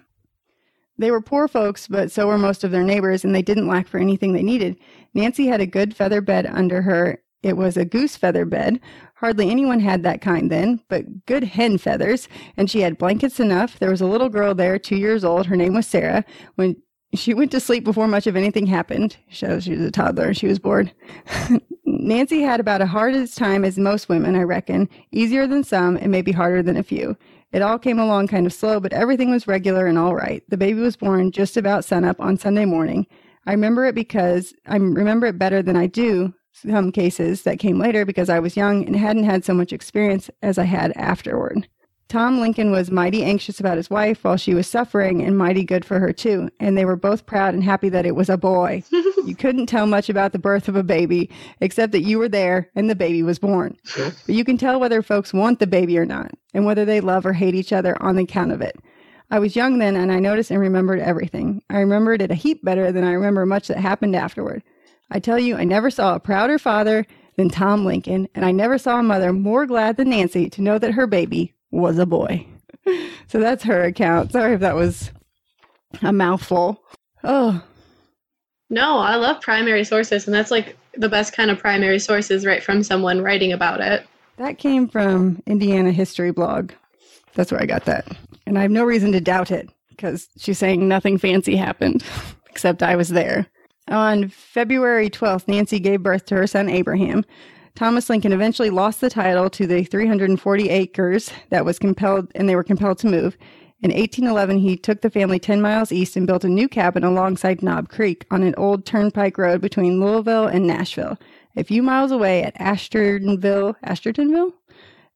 They 1.01 1.11
were 1.11 1.23
poor 1.23 1.49
folks, 1.49 1.89
but 1.89 2.13
so 2.13 2.27
were 2.27 2.37
most 2.37 2.63
of 2.63 2.73
their 2.73 2.83
neighbors, 2.83 3.25
and 3.25 3.35
they 3.35 3.41
didn't 3.41 3.69
lack 3.69 3.89
for 3.89 3.99
anything 3.99 4.35
they 4.35 4.43
needed. 4.43 4.77
Nancy 5.15 5.47
had 5.47 5.63
a 5.63 5.67
good 5.67 5.97
feather 5.97 6.21
bed 6.21 6.45
under 6.45 6.83
her. 6.83 7.23
It 7.43 7.57
was 7.57 7.79
a 7.79 7.87
goose 7.87 8.19
feather 8.19 8.45
bed. 8.45 8.79
Hardly 9.15 9.51
anyone 9.51 9.81
had 9.81 10.03
that 10.03 10.21
kind 10.21 10.51
then, 10.51 10.83
but 10.89 11.25
good 11.25 11.43
hen 11.43 11.79
feathers, 11.79 12.29
and 12.59 12.71
she 12.71 12.83
had 12.83 12.99
blankets 12.99 13.41
enough. 13.41 13.79
There 13.79 13.91
was 13.91 14.03
a 14.03 14.07
little 14.07 14.29
girl 14.29 14.55
there, 14.55 14.79
two 14.79 14.97
years 14.97 15.25
old. 15.25 15.47
Her 15.47 15.57
name 15.57 15.73
was 15.73 15.87
Sarah. 15.87 16.23
When 16.57 16.77
she 17.15 17.33
went 17.33 17.51
to 17.53 17.61
sleep 17.61 17.83
before 17.83 18.07
much 18.07 18.27
of 18.27 18.37
anything 18.37 18.67
happened, 18.67 19.17
shows 19.31 19.65
she 19.65 19.73
was 19.73 19.81
a 19.81 19.91
toddler. 19.91 20.35
She 20.35 20.49
was 20.49 20.59
bored. 20.59 20.93
Nancy 21.87 22.43
had 22.43 22.61
about 22.61 22.83
as 22.83 22.91
hard 22.91 23.15
a 23.15 23.27
time 23.27 23.65
as 23.65 23.79
most 23.79 24.11
women, 24.11 24.37
I 24.37 24.43
reckon, 24.43 24.87
easier 25.13 25.47
than 25.47 25.65
some, 25.65 25.97
and 25.97 26.13
maybe 26.13 26.31
harder 26.31 26.63
than 26.63 26.77
a 26.77 26.83
few. 26.83 27.17
It 27.53 27.63
all 27.63 27.79
came 27.79 27.99
along 27.99 28.29
kind 28.29 28.47
of 28.47 28.53
slow, 28.53 28.79
but 28.79 28.93
everything 28.93 29.31
was 29.31 29.49
regular 29.49 29.87
and 29.87 29.99
all 29.99 30.15
right. 30.15 30.43
The 30.49 30.57
baby 30.57 30.81
was 30.81 30.97
born 30.97 31.33
just 31.33 31.57
about 31.57 31.85
sunup 31.85 32.21
on 32.21 32.37
Sunday 32.37 32.65
morning. 32.65 33.07
I 33.47 33.53
remember 33.53 33.87
it 33.87 33.95
because 33.95 34.55
I 34.67 34.77
remember 34.77 35.27
it 35.27 35.39
better 35.39 35.63
than 35.63 35.77
I 35.77 35.87
do 35.87 36.35
some 36.53 36.93
cases 36.93 37.43
that 37.43 37.59
came 37.59 37.79
later 37.79 38.05
because 38.05 38.29
I 38.29 38.39
was 38.39 38.57
young 38.57 38.85
and 38.85 38.95
hadn't 38.95 39.25
had 39.25 39.45
so 39.45 39.55
much 39.55 39.73
experience 39.73 40.31
as 40.43 40.59
I 40.59 40.65
had 40.65 40.93
afterward. 40.97 41.69
Tom 42.11 42.41
Lincoln 42.41 42.73
was 42.73 42.91
mighty 42.91 43.23
anxious 43.23 43.61
about 43.61 43.77
his 43.77 43.89
wife 43.89 44.25
while 44.25 44.37
she 44.37 44.53
was 44.53 44.67
suffering 44.67 45.23
and 45.23 45.39
mighty 45.39 45.63
good 45.63 45.85
for 45.85 46.01
her 46.01 46.13
too, 46.13 46.51
and 46.59 46.77
they 46.77 46.85
were 46.85 46.97
both 46.97 47.25
proud 47.25 47.55
and 47.55 47.63
happy 47.63 47.89
that 47.89 48.05
it 48.05 48.17
was 48.17 48.29
a 48.29 48.37
boy. 48.37 48.83
you 49.25 49.37
couldn't 49.37 49.67
tell 49.67 49.87
much 49.87 50.09
about 50.09 50.33
the 50.33 50.39
birth 50.41 50.67
of 50.67 50.75
a 50.75 50.83
baby 50.83 51.31
except 51.61 51.93
that 51.93 52.03
you 52.03 52.19
were 52.19 52.29
there 52.29 52.69
and 52.75 52.91
the 52.91 52.97
baby 52.97 53.23
was 53.23 53.39
born. 53.39 53.77
But 53.97 54.35
you 54.35 54.45
can 54.45 54.59
tell 54.59 54.81
whether 54.81 55.03
folks 55.03 55.33
want 55.33 55.61
the 55.61 55.69
baby 55.69 55.97
or 55.97 56.05
not 56.05 56.33
and 56.53 56.67
whether 56.67 56.85
they 56.85 57.01
love 57.01 57.25
or 57.25 57.33
hate 57.33 57.55
each 57.55 57.73
other 57.73 57.97
on 58.03 58.17
the 58.17 58.25
account 58.25 58.51
of 58.51 58.61
it. 58.61 58.75
I 59.31 59.39
was 59.39 59.55
young 59.55 59.79
then 59.79 59.95
and 59.95 60.11
I 60.11 60.19
noticed 60.19 60.51
and 60.51 60.59
remembered 60.59 60.99
everything. 60.99 61.63
I 61.71 61.79
remembered 61.79 62.23
it 62.23 62.33
a 62.33 62.35
heap 62.35 62.65
better 62.65 62.91
than 62.91 63.05
I 63.05 63.13
remember 63.13 63.47
much 63.47 63.69
that 63.69 63.79
happened 63.79 64.17
afterward. 64.17 64.65
I 65.13 65.21
tell 65.21 65.39
you, 65.39 65.55
I 65.55 65.63
never 65.63 65.93
saw 65.93 66.17
a 66.17 66.21
prouder 66.21 66.59
father 66.59 67.07
than 67.37 67.51
Tom 67.51 67.85
Lincoln, 67.85 68.29
and 68.35 68.45
I 68.45 68.51
never 68.51 68.79
saw 68.79 68.99
a 68.99 69.03
mother 69.05 69.33
more 69.33 69.65
glad 69.65 69.97
than 69.97 70.11
Nancy 70.11 70.51
to 70.51 70.63
know 70.63 70.77
that 70.77 70.95
her 70.95 71.07
baby 71.07 71.55
was 71.71 71.99
a 71.99 72.07
boy. 72.07 72.47
So 73.29 73.39
that's 73.41 73.63
her 73.65 73.83
account. 73.85 74.33
Sorry 74.33 74.55
if 74.55 74.61
that 74.61 74.75
was 74.75 75.11
a 76.03 76.13
mouthful. 76.13 76.83
Oh, 77.23 77.63
No, 78.71 78.99
I 78.99 79.17
love 79.17 79.41
primary 79.41 79.85
sources, 79.85 80.27
and 80.27 80.35
that's 80.35 80.51
like 80.51 80.77
the 80.95 81.09
best 81.09 81.33
kind 81.33 81.51
of 81.51 81.59
primary 81.59 81.99
sources, 81.99 82.45
right 82.47 82.63
from 82.63 82.83
someone 82.83 83.21
writing 83.23 83.53
about 83.53 83.81
it. 83.81 84.07
that 84.39 84.59
came 84.59 84.89
from 84.89 85.43
Indiana 85.47 85.93
History 85.93 86.31
Blog. 86.33 86.73
That's 87.35 87.53
where 87.53 87.61
I 87.63 87.67
got 87.67 87.85
that. 87.85 88.07
And 88.47 88.59
I 88.59 88.63
have 88.63 88.71
no 88.71 88.85
reason 88.85 89.13
to 89.13 89.21
doubt 89.21 89.51
it 89.53 89.69
because 89.91 90.29
she's 90.39 90.59
saying 90.59 90.89
nothing 90.89 91.19
fancy 91.19 91.55
happened, 91.57 92.03
except 92.51 92.83
I 92.83 92.97
was 92.97 93.11
there. 93.11 93.47
On 93.91 94.29
February 94.29 95.11
12th, 95.11 95.49
Nancy 95.49 95.81
gave 95.81 96.03
birth 96.03 96.25
to 96.27 96.37
her 96.37 96.47
son 96.47 96.69
Abraham. 96.69 97.25
Thomas 97.75 98.09
Lincoln 98.11 98.33
eventually 98.33 98.71
lost 98.71 99.01
the 99.01 99.11
title 99.11 99.51
to 99.51 99.67
the 99.67 99.85
340 99.85 100.69
acres 100.71 101.31
that 101.51 101.65
was 101.65 101.79
compelled, 101.79 102.31
and 102.35 102.49
they 102.49 102.55
were 102.57 102.65
compelled 102.65 102.99
to 102.99 103.07
move. 103.09 103.37
In 103.83 103.91
1811, 103.91 104.59
he 104.59 104.77
took 104.77 105.01
the 105.01 105.11
family 105.11 105.39
10 105.39 105.61
miles 105.61 105.91
east 105.91 106.15
and 106.17 106.27
built 106.27 106.45
a 106.45 106.49
new 106.49 106.69
cabin 106.69 107.03
alongside 107.03 107.63
Knob 107.63 107.89
Creek 107.89 108.27
on 108.31 108.43
an 108.43 108.55
old 108.57 108.85
turnpike 108.85 109.39
road 109.39 109.61
between 109.61 110.01
Louisville 110.01 110.47
and 110.47 110.67
Nashville. 110.67 111.19
A 111.57 111.65
few 111.65 111.83
miles 111.83 112.13
away 112.13 112.43
at 112.43 112.55
Ashtonville, 112.57 113.75
Ashtonville, 113.85 114.53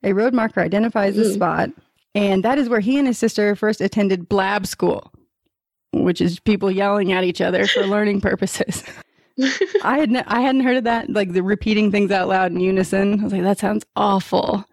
a 0.03 0.13
road 0.13 0.33
marker 0.35 0.61
identifies 0.61 1.15
the 1.17 1.25
Mm. 1.25 1.35
spot, 1.35 1.71
and 2.15 2.43
that 2.43 2.59
is 2.59 2.69
where 2.69 2.81
he 2.81 2.99
and 2.99 3.07
his 3.07 3.19
sister 3.19 3.55
first 3.55 3.81
attended 3.81 4.29
blab 4.29 4.67
school, 4.67 5.13
which 6.03 6.21
is 6.21 6.41
people 6.41 6.71
yelling 6.71 7.13
at 7.13 7.25
each 7.25 7.41
other 7.41 7.67
for 7.67 7.87
learning 7.87 8.21
purposes. 8.21 8.83
I 9.83 9.99
had 9.99 10.11
ne- 10.11 10.25
I 10.27 10.41
hadn't 10.41 10.63
heard 10.63 10.77
of 10.77 10.85
that, 10.85 11.11
like 11.11 11.33
the 11.33 11.43
repeating 11.43 11.91
things 11.91 12.11
out 12.11 12.29
loud 12.29 12.53
in 12.53 12.61
unison. 12.61 13.21
I 13.21 13.25
was 13.25 13.33
like, 13.33 13.43
that 13.43 13.59
sounds 13.59 13.85
awful. 13.97 14.65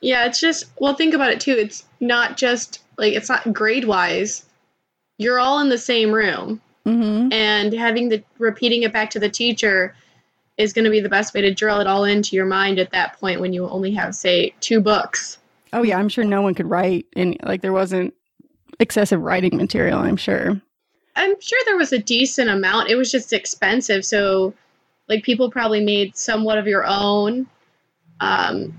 Yeah, 0.00 0.24
it's 0.26 0.40
just 0.40 0.66
well, 0.78 0.94
think 0.94 1.14
about 1.14 1.30
it 1.32 1.40
too. 1.40 1.52
It's 1.52 1.84
not 2.00 2.36
just 2.36 2.82
like 2.98 3.14
it's 3.14 3.28
not 3.28 3.52
grade 3.52 3.84
wise. 3.84 4.44
You're 5.18 5.38
all 5.38 5.60
in 5.60 5.68
the 5.68 5.78
same 5.78 6.12
room, 6.12 6.60
Mm-hmm. 6.86 7.30
and 7.32 7.72
having 7.74 8.08
the 8.08 8.22
repeating 8.38 8.82
it 8.84 8.92
back 8.92 9.10
to 9.10 9.18
the 9.20 9.28
teacher 9.28 9.94
is 10.56 10.72
going 10.72 10.86
to 10.86 10.90
be 10.90 11.00
the 11.00 11.10
best 11.10 11.34
way 11.34 11.42
to 11.42 11.52
drill 11.54 11.78
it 11.80 11.86
all 11.86 12.04
into 12.04 12.34
your 12.36 12.46
mind 12.46 12.78
at 12.78 12.90
that 12.92 13.18
point 13.20 13.40
when 13.40 13.52
you 13.52 13.68
only 13.68 13.90
have 13.92 14.14
say 14.14 14.54
two 14.60 14.80
books. 14.80 15.36
Oh 15.74 15.82
yeah, 15.82 15.98
I'm 15.98 16.08
sure 16.08 16.24
no 16.24 16.40
one 16.42 16.54
could 16.54 16.68
write 16.68 17.06
and 17.14 17.36
like 17.42 17.60
there 17.60 17.72
wasn't 17.74 18.14
excessive 18.78 19.20
writing 19.20 19.56
material, 19.58 19.98
I'm 19.98 20.16
sure. 20.16 20.60
I'm 21.16 21.40
sure 21.40 21.58
there 21.66 21.76
was 21.76 21.92
a 21.92 21.98
decent 21.98 22.50
amount. 22.50 22.88
It 22.90 22.96
was 22.96 23.10
just 23.10 23.32
expensive, 23.32 24.04
so 24.04 24.54
like 25.08 25.24
people 25.24 25.50
probably 25.50 25.84
made 25.84 26.16
somewhat 26.16 26.58
of 26.58 26.66
your 26.66 26.84
own, 26.86 27.46
um, 28.20 28.72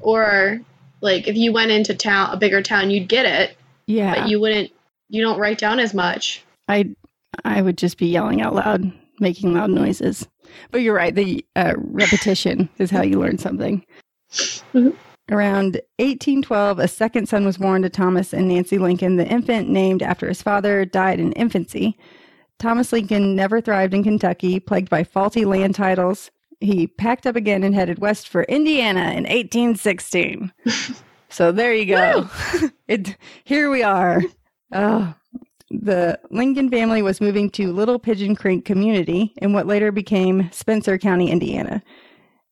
or 0.00 0.60
like 1.00 1.28
if 1.28 1.36
you 1.36 1.52
went 1.52 1.70
into 1.70 1.94
town, 1.94 2.30
a 2.32 2.36
bigger 2.36 2.62
town, 2.62 2.90
you'd 2.90 3.08
get 3.08 3.26
it, 3.26 3.56
Yeah. 3.86 4.14
but 4.14 4.28
you 4.28 4.40
wouldn't. 4.40 4.70
You 5.08 5.22
don't 5.22 5.38
write 5.38 5.58
down 5.58 5.78
as 5.80 5.94
much. 5.94 6.42
I 6.68 6.90
I 7.44 7.62
would 7.62 7.78
just 7.78 7.96
be 7.98 8.06
yelling 8.06 8.42
out 8.42 8.54
loud, 8.54 8.92
making 9.20 9.54
loud 9.54 9.70
noises. 9.70 10.26
But 10.70 10.82
you're 10.82 10.94
right. 10.94 11.14
The 11.14 11.44
uh, 11.56 11.74
repetition 11.76 12.68
is 12.78 12.90
how 12.90 13.02
you 13.02 13.20
learn 13.20 13.38
something. 13.38 13.84
Mhm. 14.30 14.94
Around 15.30 15.74
1812, 15.98 16.78
a 16.78 16.88
second 16.88 17.28
son 17.28 17.44
was 17.44 17.58
born 17.58 17.82
to 17.82 17.90
Thomas 17.90 18.32
and 18.32 18.48
Nancy 18.48 18.78
Lincoln. 18.78 19.16
The 19.16 19.26
infant, 19.26 19.68
named 19.68 20.02
after 20.02 20.26
his 20.26 20.40
father, 20.40 20.86
died 20.86 21.20
in 21.20 21.32
infancy. 21.32 21.98
Thomas 22.58 22.92
Lincoln 22.92 23.36
never 23.36 23.60
thrived 23.60 23.92
in 23.92 24.02
Kentucky, 24.02 24.58
plagued 24.58 24.88
by 24.88 25.04
faulty 25.04 25.44
land 25.44 25.74
titles. 25.74 26.30
He 26.60 26.86
packed 26.86 27.26
up 27.26 27.36
again 27.36 27.62
and 27.62 27.74
headed 27.74 27.98
west 27.98 28.28
for 28.28 28.42
Indiana 28.44 29.12
in 29.12 29.24
1816. 29.24 30.50
so 31.28 31.52
there 31.52 31.74
you 31.74 31.86
go. 31.86 32.28
it, 32.88 33.16
here 33.44 33.70
we 33.70 33.82
are. 33.82 34.22
Oh, 34.72 35.14
the 35.70 36.18
Lincoln 36.30 36.70
family 36.70 37.02
was 37.02 37.20
moving 37.20 37.50
to 37.50 37.72
Little 37.72 37.98
Pigeon 37.98 38.34
Creek 38.34 38.64
community 38.64 39.34
in 39.36 39.52
what 39.52 39.66
later 39.66 39.92
became 39.92 40.50
Spencer 40.52 40.96
County, 40.96 41.30
Indiana. 41.30 41.82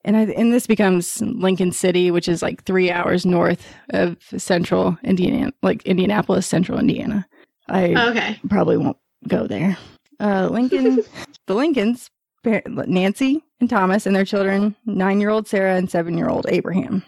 And, 0.07 0.17
I, 0.17 0.23
and 0.23 0.53
this 0.53 0.67
becomes 0.69 1.21
Lincoln 1.21 1.73
City, 1.73 2.11
which 2.13 2.29
is 2.29 2.41
like 2.41 2.63
three 2.63 2.91
hours 2.93 3.27
north 3.27 3.67
of 3.91 4.17
central 4.39 4.97
Indiana, 5.03 5.53
like 5.63 5.83
Indianapolis, 5.85 6.47
central 6.47 6.79
Indiana. 6.79 7.27
I 7.69 8.11
Okay. 8.11 8.41
probably 8.49 8.77
won't 8.77 8.97
go 9.27 9.49
there. 9.49 9.77
Uh, 10.21 10.49
Lincoln, 10.51 11.03
the 11.49 11.55
Lincolns, 11.55 12.09
Nancy 12.45 13.43
and 13.61 13.69
Thomas 13.69 14.07
and 14.07 14.15
their 14.15 14.25
children, 14.25 14.77
nine 14.87 15.21
year 15.21 15.31
old 15.31 15.49
Sarah 15.49 15.75
and 15.75 15.91
seven 15.91 16.17
year 16.17 16.29
old 16.29 16.47
Abraham. 16.49 17.03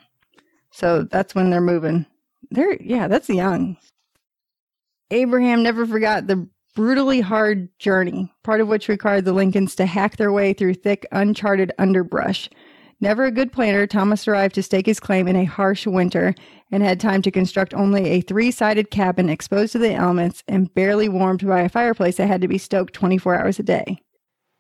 So 0.72 1.04
that's 1.04 1.34
when 1.36 1.50
they're 1.50 1.60
moving. 1.60 2.04
They're, 2.50 2.76
yeah, 2.82 3.06
that's 3.06 3.28
young. 3.28 3.76
Abraham 5.12 5.62
never 5.62 5.86
forgot 5.86 6.26
the 6.26 6.48
brutally 6.74 7.20
hard 7.20 7.68
journey, 7.78 8.32
part 8.44 8.60
of 8.60 8.68
which 8.68 8.88
required 8.88 9.24
the 9.24 9.32
Lincolns 9.32 9.74
to 9.76 9.86
hack 9.86 10.16
their 10.16 10.32
way 10.32 10.52
through 10.52 10.74
thick, 10.74 11.06
uncharted 11.12 11.72
underbrush. 11.78 12.50
Never 13.00 13.24
a 13.26 13.30
good 13.30 13.52
planner, 13.52 13.86
Thomas 13.86 14.26
arrived 14.26 14.56
to 14.56 14.62
stake 14.62 14.86
his 14.86 14.98
claim 14.98 15.28
in 15.28 15.36
a 15.36 15.44
harsh 15.44 15.86
winter 15.86 16.34
and 16.72 16.82
had 16.82 16.98
time 16.98 17.22
to 17.22 17.30
construct 17.30 17.72
only 17.72 18.06
a 18.08 18.20
three 18.20 18.50
sided 18.50 18.90
cabin 18.90 19.28
exposed 19.28 19.72
to 19.72 19.78
the 19.78 19.92
elements 19.94 20.42
and 20.48 20.72
barely 20.74 21.08
warmed 21.08 21.46
by 21.46 21.60
a 21.60 21.68
fireplace 21.68 22.16
that 22.16 22.26
had 22.26 22.40
to 22.40 22.48
be 22.48 22.58
stoked 22.58 22.94
24 22.94 23.38
hours 23.38 23.58
a 23.58 23.62
day. 23.62 23.98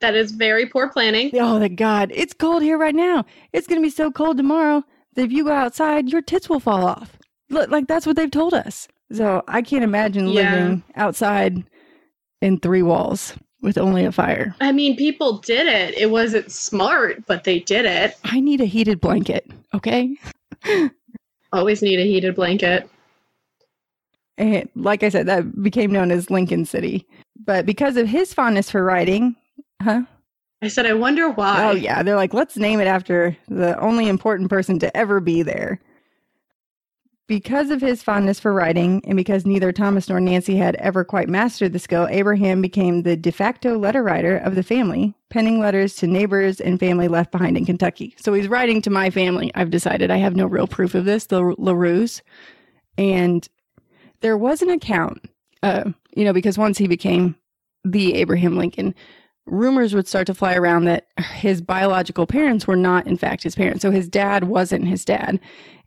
That 0.00 0.14
is 0.14 0.30
very 0.30 0.66
poor 0.66 0.88
planning. 0.88 1.30
Oh, 1.34 1.58
the 1.58 1.68
God, 1.68 2.12
it's 2.14 2.32
cold 2.32 2.62
here 2.62 2.78
right 2.78 2.94
now. 2.94 3.24
It's 3.52 3.66
going 3.66 3.80
to 3.80 3.86
be 3.86 3.90
so 3.90 4.12
cold 4.12 4.36
tomorrow 4.36 4.84
that 5.14 5.24
if 5.24 5.32
you 5.32 5.42
go 5.44 5.52
outside, 5.52 6.08
your 6.10 6.22
tits 6.22 6.48
will 6.48 6.60
fall 6.60 6.84
off. 6.86 7.18
Look, 7.50 7.70
like 7.70 7.88
that's 7.88 8.06
what 8.06 8.14
they've 8.14 8.30
told 8.30 8.54
us. 8.54 8.86
So 9.10 9.42
I 9.48 9.62
can't 9.62 9.82
imagine 9.82 10.28
Yeah. 10.28 10.34
living 10.44 10.84
outside 10.94 11.64
in 12.40 12.60
three 12.60 12.82
walls 12.82 13.34
with 13.60 13.78
only 13.78 14.04
a 14.04 14.12
fire. 14.12 14.54
I 14.60 14.72
mean, 14.72 14.96
people 14.96 15.38
did 15.38 15.66
it. 15.66 15.96
It 15.98 16.10
wasn't 16.10 16.50
smart, 16.50 17.26
but 17.26 17.44
they 17.44 17.60
did 17.60 17.84
it. 17.84 18.16
I 18.24 18.40
need 18.40 18.60
a 18.60 18.66
heated 18.66 19.00
blanket, 19.00 19.50
okay? 19.74 20.16
Always 21.52 21.82
need 21.82 21.98
a 21.98 22.04
heated 22.04 22.34
blanket. 22.34 22.88
And 24.36 24.68
like 24.76 25.02
I 25.02 25.08
said, 25.08 25.26
that 25.26 25.62
became 25.62 25.90
known 25.90 26.10
as 26.10 26.30
Lincoln 26.30 26.64
City. 26.64 27.06
But 27.44 27.66
because 27.66 27.96
of 27.96 28.06
his 28.06 28.32
fondness 28.32 28.70
for 28.70 28.84
writing, 28.84 29.34
huh? 29.82 30.02
I 30.62 30.68
said, 30.68 30.86
I 30.86 30.94
wonder 30.94 31.30
why. 31.30 31.64
Oh, 31.64 31.74
yeah. 31.74 32.02
They're 32.02 32.16
like, 32.16 32.34
let's 32.34 32.56
name 32.56 32.80
it 32.80 32.86
after 32.86 33.36
the 33.48 33.78
only 33.80 34.08
important 34.08 34.50
person 34.50 34.78
to 34.80 34.96
ever 34.96 35.20
be 35.20 35.42
there. 35.42 35.80
Because 37.28 37.70
of 37.70 37.82
his 37.82 38.02
fondness 38.02 38.40
for 38.40 38.54
writing, 38.54 39.02
and 39.04 39.14
because 39.14 39.44
neither 39.44 39.70
Thomas 39.70 40.08
nor 40.08 40.18
Nancy 40.18 40.56
had 40.56 40.76
ever 40.76 41.04
quite 41.04 41.28
mastered 41.28 41.74
the 41.74 41.78
skill, 41.78 42.08
Abraham 42.10 42.62
became 42.62 43.02
the 43.02 43.16
de 43.16 43.30
facto 43.30 43.78
letter 43.78 44.02
writer 44.02 44.38
of 44.38 44.54
the 44.54 44.62
family, 44.62 45.14
penning 45.28 45.60
letters 45.60 45.94
to 45.96 46.06
neighbors 46.06 46.58
and 46.58 46.80
family 46.80 47.06
left 47.06 47.30
behind 47.30 47.58
in 47.58 47.66
Kentucky. 47.66 48.14
So 48.16 48.32
he's 48.32 48.48
writing 48.48 48.80
to 48.80 48.90
my 48.90 49.10
family. 49.10 49.52
I've 49.54 49.70
decided 49.70 50.10
I 50.10 50.16
have 50.16 50.36
no 50.36 50.46
real 50.46 50.66
proof 50.66 50.94
of 50.94 51.04
this, 51.04 51.26
the 51.26 51.42
LaRue's. 51.42 52.22
And 52.96 53.46
there 54.22 54.38
was 54.38 54.62
an 54.62 54.70
account, 54.70 55.28
uh, 55.62 55.90
you 56.16 56.24
know, 56.24 56.32
because 56.32 56.56
once 56.56 56.78
he 56.78 56.88
became 56.88 57.36
the 57.84 58.14
Abraham 58.14 58.56
Lincoln, 58.56 58.94
rumors 59.44 59.94
would 59.94 60.08
start 60.08 60.26
to 60.28 60.34
fly 60.34 60.54
around 60.54 60.86
that 60.86 61.08
his 61.18 61.60
biological 61.60 62.26
parents 62.26 62.66
were 62.66 62.74
not, 62.74 63.06
in 63.06 63.18
fact, 63.18 63.42
his 63.42 63.54
parents. 63.54 63.82
So 63.82 63.90
his 63.90 64.08
dad 64.08 64.44
wasn't 64.44 64.88
his 64.88 65.04
dad. 65.04 65.38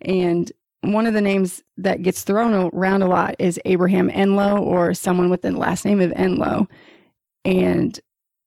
And 0.02 0.52
one 0.82 1.06
of 1.06 1.14
the 1.14 1.22
names 1.22 1.62
that 1.78 2.02
gets 2.02 2.24
thrown 2.24 2.70
around 2.74 3.02
a 3.04 3.08
lot 3.08 3.36
is 3.40 3.60
Abraham 3.66 4.10
Enlow 4.10 4.60
or 4.62 4.94
someone 4.94 5.30
with 5.30 5.44
the 5.44 5.52
last 5.52 5.86
name 5.86 6.02
of 6.02 6.12
Enlow. 6.12 6.68
And 7.46 8.00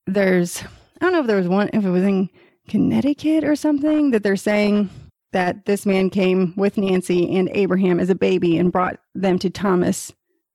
there's, 0.06 0.62
I 0.62 0.66
don't 1.00 1.12
know 1.12 1.20
if 1.20 1.26
there 1.26 1.36
was 1.36 1.48
one, 1.48 1.70
if 1.72 1.84
it 1.84 1.90
was 1.90 2.02
in 2.02 2.28
Connecticut 2.68 3.44
or 3.44 3.56
something, 3.56 4.10
that 4.10 4.22
they're 4.22 4.36
saying 4.36 4.90
that 5.32 5.66
this 5.66 5.86
man 5.86 6.10
came 6.10 6.54
with 6.56 6.76
Nancy 6.76 7.36
and 7.36 7.50
Abraham 7.52 8.00
as 8.00 8.10
a 8.10 8.14
baby 8.14 8.58
and 8.58 8.72
brought 8.72 8.98
them 9.14 9.38
to 9.40 9.50
Thomas 9.50 10.12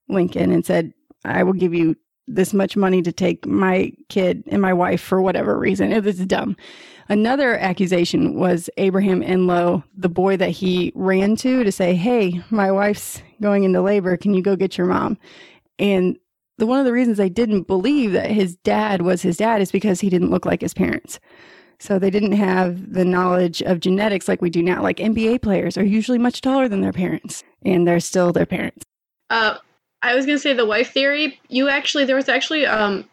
Lincoln 0.08 0.52
and 0.52 0.66
said, 0.66 0.94
I 1.26 1.44
will 1.44 1.54
give 1.54 1.74
you 1.74 1.96
this 2.28 2.54
much 2.54 2.78
money 2.78 3.02
to 3.02 3.12
take 3.12 3.46
my 3.46 3.92
kid 4.08 4.44
and 4.48 4.62
my 4.62 4.74
wife 4.74 5.02
for 5.02 5.22
whatever 5.22 5.58
reason. 5.58 5.92
It 5.92 6.04
was 6.04 6.20
dumb. 6.26 6.56
Another 7.10 7.58
accusation 7.58 8.36
was 8.36 8.70
Abraham 8.78 9.22
Enlow, 9.22 9.84
the 9.98 10.10
boy 10.10 10.38
that 10.38 10.52
he 10.52 10.92
ran 10.94 11.36
to 11.38 11.64
to 11.64 11.72
say, 11.72 11.96
Hey, 11.96 12.42
my 12.52 12.72
wife's 12.72 13.22
going 13.42 13.64
into 13.64 13.82
labor. 13.82 14.16
Can 14.16 14.36
you 14.36 14.44
go 14.44 14.56
get 14.56 14.78
your 14.78 14.88
mom? 14.88 15.18
And 15.80 16.18
the 16.60 16.68
one 16.68 16.80
of 16.80 16.86
the 16.86 16.94
reasons 16.94 17.18
they 17.18 17.30
didn't 17.30 17.64
believe 17.64 18.12
that 18.12 18.30
his 18.30 18.56
dad 18.58 19.02
was 19.02 19.24
his 19.24 19.38
dad 19.38 19.62
is 19.62 19.72
because 19.72 20.00
he 20.00 20.10
didn't 20.10 20.30
look 20.30 20.46
like 20.46 20.62
his 20.62 20.74
parents. 20.74 21.20
So 21.80 21.98
they 21.98 22.10
didn't 22.10 22.34
have 22.34 22.94
the 22.94 23.06
knowledge 23.06 23.62
of 23.62 23.80
genetics 23.80 24.28
like 24.28 24.42
we 24.42 24.50
do 24.50 24.62
now. 24.62 24.84
Like 24.84 24.98
NBA 24.98 25.42
players 25.42 25.78
are 25.78 25.86
usually 25.86 26.18
much 26.18 26.42
taller 26.42 26.68
than 26.68 26.82
their 26.82 26.92
parents, 26.94 27.44
and 27.64 27.88
they're 27.88 28.02
still 28.02 28.34
their 28.34 28.46
parents. 28.46 28.84
Uh, 29.30 29.56
I 30.02 30.14
was 30.14 30.26
gonna 30.26 30.40
say 30.40 30.54
the 30.54 30.66
wife 30.66 30.92
theory. 30.92 31.40
You 31.48 31.70
actually, 31.70 32.06
there 32.06 32.18
was 32.18 32.30
actually, 32.30 32.66
um, 32.66 33.06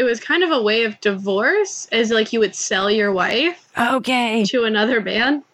it 0.00 0.04
was 0.04 0.18
kind 0.18 0.42
of 0.42 0.50
a 0.50 0.62
way 0.62 0.84
of 0.84 0.98
divorce, 1.02 1.86
as 1.92 2.10
like 2.10 2.32
you 2.32 2.40
would 2.40 2.54
sell 2.54 2.90
your 2.90 3.12
wife 3.12 3.70
Okay. 3.78 4.44
to 4.46 4.64
another 4.64 5.02
man. 5.02 5.44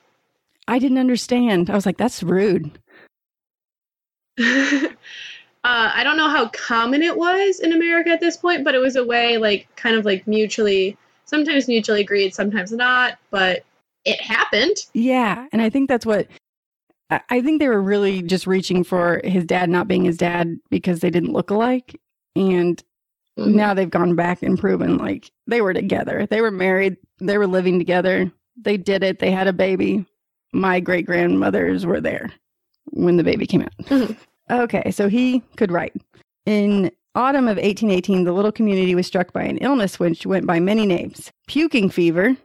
I 0.68 0.78
didn't 0.78 0.98
understand. 0.98 1.68
I 1.68 1.74
was 1.74 1.84
like, 1.84 1.96
that's 1.96 2.22
rude. 2.22 2.78
uh, 4.40 4.86
I 5.64 6.02
don't 6.04 6.16
know 6.16 6.28
how 6.28 6.48
common 6.50 7.02
it 7.02 7.16
was 7.16 7.58
in 7.58 7.72
America 7.72 8.10
at 8.10 8.20
this 8.20 8.36
point, 8.36 8.62
but 8.62 8.76
it 8.76 8.78
was 8.78 8.94
a 8.94 9.04
way, 9.04 9.36
like, 9.36 9.66
kind 9.74 9.96
of 9.96 10.04
like 10.04 10.26
mutually, 10.28 10.96
sometimes 11.24 11.66
mutually 11.66 12.02
agreed, 12.02 12.32
sometimes 12.32 12.70
not, 12.70 13.18
but 13.32 13.64
it 14.04 14.20
happened. 14.20 14.76
Yeah. 14.94 15.46
And 15.52 15.60
I 15.60 15.70
think 15.70 15.88
that's 15.88 16.06
what 16.06 16.28
I- 17.10 17.20
I 17.30 17.40
think 17.40 17.58
they 17.58 17.68
were 17.68 17.82
really 17.82 18.22
just 18.22 18.46
reaching 18.46 18.84
for 18.84 19.20
his 19.24 19.44
dad 19.44 19.70
not 19.70 19.88
being 19.88 20.04
his 20.04 20.16
dad 20.18 20.58
because 20.70 21.00
they 21.00 21.10
didn't 21.10 21.32
look 21.32 21.50
alike. 21.50 22.00
And 22.36 22.80
now 23.36 23.74
they've 23.74 23.90
gone 23.90 24.14
back 24.14 24.42
and 24.42 24.58
proven 24.58 24.96
like 24.96 25.30
they 25.46 25.60
were 25.60 25.74
together. 25.74 26.26
They 26.28 26.40
were 26.40 26.50
married, 26.50 26.96
they 27.20 27.38
were 27.38 27.46
living 27.46 27.78
together. 27.78 28.30
They 28.60 28.76
did 28.78 29.02
it. 29.02 29.18
They 29.18 29.30
had 29.30 29.48
a 29.48 29.52
baby. 29.52 30.06
My 30.52 30.80
great 30.80 31.04
grandmothers 31.04 31.84
were 31.84 32.00
there 32.00 32.32
when 32.86 33.16
the 33.18 33.24
baby 33.24 33.46
came 33.46 33.62
out. 33.62 33.76
Mhm. 33.84 34.16
Okay, 34.50 34.90
so 34.90 35.08
he 35.08 35.42
could 35.56 35.70
write. 35.70 35.92
In 36.46 36.90
autumn 37.14 37.48
of 37.48 37.58
1818, 37.58 38.24
the 38.24 38.32
little 38.32 38.52
community 38.52 38.94
was 38.94 39.06
struck 39.06 39.32
by 39.32 39.42
an 39.42 39.58
illness 39.58 39.98
which 39.98 40.24
went 40.24 40.46
by 40.46 40.60
many 40.60 40.86
names 40.86 41.32
puking 41.48 41.90
fever, 41.90 42.36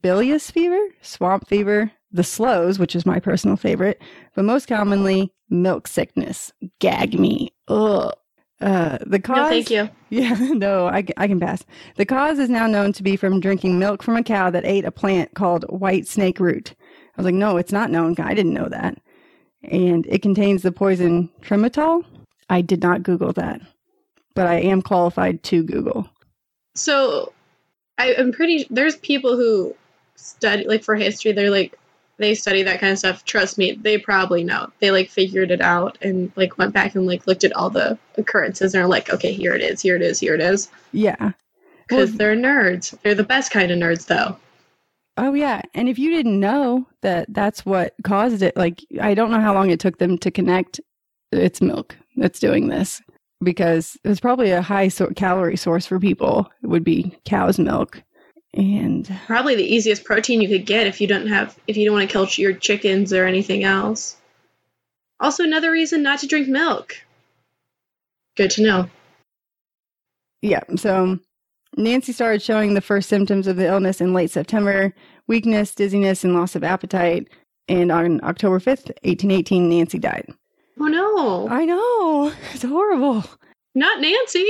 bilious 0.00 0.50
fever, 0.50 0.78
swamp 1.02 1.48
fever, 1.48 1.90
the 2.12 2.22
slows, 2.24 2.78
which 2.78 2.94
is 2.94 3.06
my 3.06 3.18
personal 3.18 3.56
favorite, 3.56 4.00
but 4.34 4.44
most 4.44 4.68
commonly 4.68 5.32
milk 5.50 5.88
sickness. 5.88 6.52
Gag 6.78 7.18
me. 7.18 7.50
Ugh. 7.68 8.12
Uh, 8.60 8.98
the 9.06 9.20
cause. 9.20 9.36
No, 9.36 9.48
thank 9.48 9.70
you. 9.70 9.88
Yeah, 10.10 10.32
no, 10.40 10.88
I, 10.88 11.04
I 11.18 11.28
can 11.28 11.38
pass. 11.38 11.62
The 11.96 12.06
cause 12.06 12.38
is 12.38 12.48
now 12.48 12.66
known 12.66 12.94
to 12.94 13.02
be 13.02 13.14
from 13.14 13.40
drinking 13.40 13.78
milk 13.78 14.02
from 14.02 14.16
a 14.16 14.22
cow 14.22 14.48
that 14.48 14.64
ate 14.64 14.86
a 14.86 14.90
plant 14.90 15.34
called 15.34 15.66
white 15.68 16.06
snake 16.06 16.40
root. 16.40 16.74
I 16.80 17.20
was 17.20 17.26
like, 17.26 17.34
no, 17.34 17.58
it's 17.58 17.72
not 17.72 17.90
known. 17.90 18.14
I 18.18 18.32
didn't 18.32 18.54
know 18.54 18.70
that. 18.70 18.96
And 19.64 20.06
it 20.06 20.22
contains 20.22 20.62
the 20.62 20.72
poison 20.72 21.28
tremetol. 21.42 22.06
I 22.48 22.62
did 22.62 22.80
not 22.80 23.02
Google 23.02 23.34
that, 23.34 23.60
but 24.34 24.46
I 24.46 24.60
am 24.60 24.80
qualified 24.80 25.42
to 25.42 25.62
Google. 25.62 26.08
So 26.74 27.34
I, 27.98 28.14
I'm 28.14 28.32
pretty 28.32 28.66
there's 28.70 28.96
people 28.96 29.36
who 29.36 29.76
study 30.16 30.64
like 30.66 30.84
for 30.84 30.94
history, 30.94 31.32
they're 31.32 31.50
like 31.50 31.78
they 32.18 32.34
study 32.34 32.62
that 32.64 32.80
kind 32.80 32.92
of 32.92 32.98
stuff. 32.98 33.24
Trust 33.24 33.58
me, 33.58 33.72
they 33.72 33.98
probably 33.98 34.44
know. 34.44 34.70
They 34.80 34.90
like 34.90 35.08
figured 35.10 35.50
it 35.50 35.60
out 35.60 35.96
and 36.02 36.30
like 36.36 36.58
went 36.58 36.74
back 36.74 36.94
and 36.94 37.06
like 37.06 37.26
looked 37.26 37.44
at 37.44 37.52
all 37.54 37.70
the 37.70 37.98
occurrences 38.16 38.74
and 38.74 38.82
are 38.82 38.88
like, 38.88 39.12
okay, 39.12 39.32
here 39.32 39.54
it 39.54 39.62
is, 39.62 39.80
here 39.80 39.96
it 39.96 40.02
is, 40.02 40.18
here 40.20 40.34
it 40.34 40.40
is. 40.40 40.68
Yeah. 40.92 41.32
Because 41.86 42.10
Well- 42.10 42.18
they're 42.18 42.36
nerds. 42.36 42.96
They're 43.02 43.14
the 43.14 43.24
best 43.24 43.50
kind 43.52 43.70
of 43.70 43.78
nerds, 43.78 44.06
though. 44.06 44.36
Oh 45.20 45.34
yeah, 45.34 45.62
and 45.74 45.88
if 45.88 45.98
you 45.98 46.10
didn't 46.10 46.38
know 46.38 46.86
that 47.02 47.26
that's 47.34 47.66
what 47.66 47.94
caused 48.04 48.40
it, 48.40 48.56
like 48.56 48.84
I 49.00 49.14
don't 49.14 49.32
know 49.32 49.40
how 49.40 49.52
long 49.52 49.70
it 49.70 49.80
took 49.80 49.98
them 49.98 50.16
to 50.18 50.30
connect. 50.30 50.80
It's 51.32 51.60
milk 51.60 51.96
that's 52.16 52.38
doing 52.38 52.68
this 52.68 53.02
because 53.42 53.96
it 54.04 54.08
was 54.08 54.20
probably 54.20 54.52
a 54.52 54.62
high 54.62 54.86
so- 54.88 55.10
calorie 55.16 55.56
source 55.56 55.86
for 55.86 55.98
people. 55.98 56.48
It 56.62 56.68
would 56.68 56.84
be 56.84 57.18
cow's 57.24 57.58
milk, 57.58 58.00
and 58.54 59.10
Probably 59.26 59.54
the 59.54 59.74
easiest 59.74 60.04
protein 60.04 60.40
you 60.40 60.48
could 60.48 60.66
get 60.66 60.86
if 60.86 61.00
you 61.00 61.06
don't 61.06 61.26
have 61.28 61.56
if 61.66 61.76
you 61.76 61.84
don't 61.86 61.96
want 61.96 62.08
to 62.08 62.12
kill 62.12 62.26
your 62.42 62.52
chickens 62.54 63.12
or 63.12 63.24
anything 63.26 63.64
else. 63.64 64.16
Also, 65.20 65.42
another 65.44 65.70
reason 65.70 66.02
not 66.02 66.20
to 66.20 66.26
drink 66.26 66.48
milk. 66.48 66.96
Good 68.36 68.50
to 68.52 68.62
know. 68.62 68.90
yeah. 70.42 70.62
So 70.76 71.18
Nancy 71.76 72.12
started 72.12 72.40
showing 72.42 72.74
the 72.74 72.80
first 72.80 73.08
symptoms 73.08 73.46
of 73.46 73.56
the 73.56 73.66
illness 73.66 74.00
in 74.00 74.12
late 74.14 74.30
September: 74.30 74.94
weakness, 75.26 75.74
dizziness, 75.74 76.24
and 76.24 76.34
loss 76.34 76.54
of 76.54 76.64
appetite. 76.64 77.28
And 77.68 77.92
on 77.92 78.22
October 78.24 78.60
fifth, 78.60 78.90
eighteen 79.02 79.30
eighteen, 79.30 79.68
Nancy 79.68 79.98
died. 79.98 80.26
Oh 80.80 80.86
no, 80.86 81.48
I 81.48 81.64
know 81.64 82.32
it's 82.54 82.62
horrible. 82.62 83.24
not 83.74 84.00
Nancy. 84.00 84.48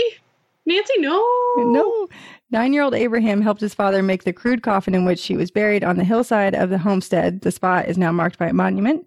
Nancy, 0.67 0.93
no. 0.99 1.27
No. 1.57 2.09
Nine 2.51 2.73
year 2.73 2.83
old 2.83 2.95
Abraham 2.95 3.43
helped 3.43 3.61
his 3.61 3.75
father 3.75 4.03
make 4.03 4.25
the 4.25 4.33
crude 4.33 4.63
coffin 4.63 4.95
in 4.95 5.05
which 5.05 5.19
she 5.19 5.37
was 5.37 5.51
buried 5.51 5.85
on 5.85 5.97
the 5.97 6.05
hillside 6.05 6.55
of 6.55 6.71
the 6.71 6.79
homestead. 6.79 7.43
The 7.43 7.53
spot 7.53 7.89
is 7.89 7.99
now 7.99 8.11
marked 8.11 8.39
by 8.39 8.49
a 8.49 8.55
monument. 8.55 9.07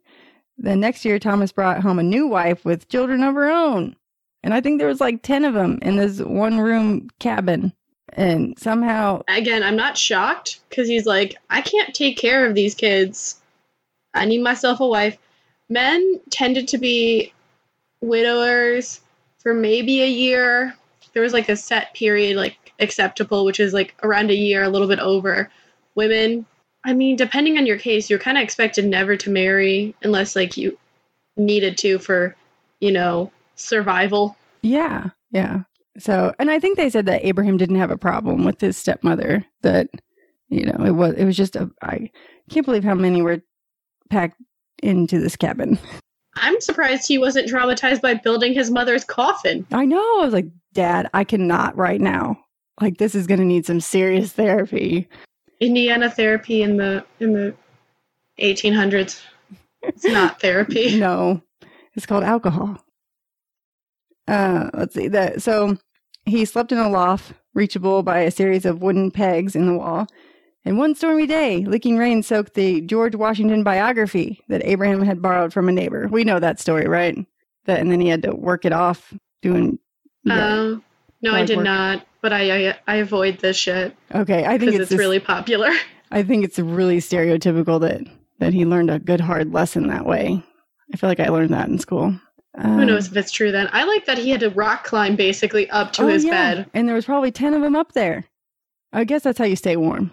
The 0.57 0.75
next 0.75 1.05
year, 1.05 1.17
Thomas 1.17 1.51
brought 1.51 1.81
home 1.81 1.97
a 1.97 2.03
new 2.03 2.27
wife 2.27 2.63
with 2.63 2.87
children 2.87 3.23
of 3.23 3.33
her 3.33 3.49
own. 3.49 3.95
And 4.43 4.53
I 4.53 4.61
think 4.61 4.77
there 4.77 4.87
was 4.87 5.01
like 5.01 5.23
10 5.23 5.45
of 5.45 5.53
them 5.55 5.79
in 5.81 5.95
this 5.95 6.19
one 6.19 6.59
room 6.59 7.09
cabin. 7.19 7.73
And 8.13 8.57
somehow, 8.59 9.21
Again, 9.27 9.63
I'm 9.63 9.75
not 9.75 9.97
shocked 9.97 10.59
because 10.69 10.87
he's 10.87 11.05
like, 11.05 11.37
I 11.49 11.61
can't 11.61 11.95
take 11.95 12.17
care 12.17 12.45
of 12.45 12.53
these 12.55 12.75
kids. 12.75 13.39
I 14.13 14.25
need 14.25 14.43
myself 14.43 14.81
a 14.81 14.87
wife. 14.87 15.17
Men 15.69 16.19
tended 16.29 16.67
to 16.69 16.77
be 16.77 17.33
widowers 18.01 19.01
for 19.39 19.53
maybe 19.53 20.01
a 20.01 20.07
year. 20.07 20.75
There 21.13 21.23
was 21.23 21.33
like 21.33 21.49
a 21.49 21.55
set 21.55 21.93
period, 21.93 22.37
like 22.37 22.57
acceptable, 22.79 23.45
which 23.45 23.59
is 23.59 23.73
like 23.73 23.95
around 24.03 24.31
a 24.31 24.35
year, 24.35 24.63
a 24.63 24.69
little 24.69 24.87
bit 24.87 24.99
over. 24.99 25.49
Women, 25.95 26.45
I 26.83 26.93
mean, 26.93 27.15
depending 27.15 27.57
on 27.57 27.65
your 27.65 27.77
case, 27.77 28.09
you're 28.09 28.19
kind 28.19 28.37
of 28.37 28.43
expected 28.43 28.85
never 28.85 29.17
to 29.17 29.29
marry 29.29 29.93
unless 30.03 30.35
like 30.35 30.57
you 30.57 30.77
needed 31.37 31.77
to 31.79 31.99
for, 31.99 32.35
you 32.79 32.91
know, 32.91 33.31
survival. 33.55 34.35
yeah, 34.61 35.09
yeah. 35.31 35.61
So, 35.97 36.33
and 36.39 36.49
I 36.49 36.59
think 36.59 36.77
they 36.77 36.89
said 36.89 37.05
that 37.07 37.25
Abraham 37.25 37.57
didn't 37.57 37.75
have 37.75 37.91
a 37.91 37.97
problem 37.97 38.45
with 38.45 38.61
his 38.61 38.77
stepmother, 38.77 39.45
that, 39.61 39.89
you 40.47 40.65
know, 40.65 40.85
it 40.85 40.91
was, 40.91 41.15
it 41.15 41.25
was 41.25 41.35
just 41.35 41.57
a, 41.57 41.69
I 41.81 42.09
can't 42.49 42.65
believe 42.65 42.85
how 42.85 42.95
many 42.95 43.21
were 43.21 43.41
packed 44.09 44.41
into 44.81 45.19
this 45.19 45.35
cabin. 45.35 45.77
I'm 46.35 46.59
surprised 46.61 47.07
he 47.07 47.17
wasn't 47.17 47.49
traumatized 47.49 48.01
by 48.01 48.13
building 48.13 48.53
his 48.53 48.71
mother's 48.71 49.03
coffin. 49.03 49.65
I 49.71 49.85
know. 49.85 49.97
I 50.21 50.25
was 50.25 50.33
like, 50.33 50.47
Dad, 50.73 51.09
I 51.13 51.23
cannot 51.23 51.75
right 51.75 51.99
now. 51.99 52.37
Like, 52.79 52.97
this 52.97 53.15
is 53.15 53.27
going 53.27 53.39
to 53.39 53.45
need 53.45 53.65
some 53.65 53.81
serious 53.81 54.31
therapy. 54.31 55.09
Indiana 55.59 56.09
therapy 56.09 56.61
in 56.63 56.77
the 56.77 57.05
in 57.19 57.33
the 57.33 57.53
1800s. 58.39 59.21
It's 59.83 60.05
not 60.05 60.39
therapy. 60.41 60.97
No, 60.99 61.41
it's 61.95 62.05
called 62.05 62.23
alcohol. 62.23 62.83
Uh, 64.27 64.69
let's 64.73 64.95
see 64.95 65.07
that. 65.09 65.41
So 65.41 65.77
he 66.25 66.45
slept 66.45 66.71
in 66.71 66.77
a 66.77 66.89
loft 66.89 67.33
reachable 67.53 68.01
by 68.03 68.19
a 68.19 68.31
series 68.31 68.65
of 68.65 68.81
wooden 68.81 69.11
pegs 69.11 69.55
in 69.55 69.65
the 69.65 69.77
wall. 69.77 70.07
And 70.63 70.77
one 70.77 70.93
stormy 70.95 71.25
day, 71.25 71.65
licking 71.65 71.97
rain 71.97 72.21
soaked 72.21 72.53
the 72.53 72.81
George 72.81 73.15
Washington 73.15 73.63
biography 73.63 74.41
that 74.47 74.61
Abraham 74.63 75.01
had 75.01 75.21
borrowed 75.21 75.51
from 75.53 75.67
a 75.67 75.71
neighbor. 75.71 76.07
We 76.07 76.23
know 76.23 76.39
that 76.39 76.59
story, 76.59 76.87
right? 76.87 77.17
That 77.65 77.79
and 77.79 77.91
then 77.91 77.99
he 77.99 78.07
had 78.07 78.21
to 78.23 78.35
work 78.35 78.63
it 78.65 78.73
off 78.73 79.13
doing. 79.41 79.79
yeah. 80.23 80.53
Um, 80.55 80.83
no, 81.23 81.33
I 81.33 81.45
did 81.45 81.57
work. 81.57 81.65
not. 81.65 82.05
But 82.21 82.33
I 82.33 82.69
I, 82.69 82.79
I 82.87 82.95
avoid 82.97 83.39
this 83.39 83.57
shit 83.57 83.95
okay, 84.13 84.45
I 84.45 84.57
think 84.59 84.73
it's, 84.73 84.81
it's, 84.81 84.89
this- 84.91 84.99
really 84.99 85.19
popular. 85.19 85.71
I 86.11 86.23
think 86.23 86.43
it's 86.43 86.59
really 86.59 86.97
stereotypical 86.97 87.79
that 87.81 88.01
that 88.39 88.53
he 88.53 88.65
learned 88.65 88.91
a 88.91 88.99
good 88.99 89.21
hard 89.21 89.53
lesson 89.53 89.87
that 89.87 90.05
way. 90.05 90.43
I 90.93 90.97
feel 90.97 91.09
like 91.09 91.19
I 91.21 91.29
learned 91.29 91.51
that 91.53 91.69
in 91.69 91.79
school. 91.79 92.11
Who 92.11 92.61
Um, 92.63 92.85
knows 92.85 93.07
if 93.07 93.15
it's 93.15 93.31
true 93.31 93.51
then? 93.51 93.69
I 93.71 93.85
like 93.85 94.05
that 94.07 94.17
he 94.17 94.29
had 94.29 94.41
to 94.41 94.49
rock 94.49 94.83
climb 94.83 95.15
basically 95.15 95.69
up 95.69 95.93
to 95.93 96.03
oh, 96.03 96.07
his 96.07 96.25
yeah, 96.25 96.55
bed. 96.55 96.69
and 96.73 96.87
there 96.87 96.95
was 96.95 97.05
probably 97.05 97.31
ten 97.31 97.53
of 97.53 97.61
them 97.61 97.75
up 97.75 97.93
there. 97.93 98.25
I 98.93 99.05
guess 99.05 99.23
that's 99.23 99.39
how 99.39 99.45
you 99.45 99.55
stay 99.55 99.77
warm. 99.77 100.11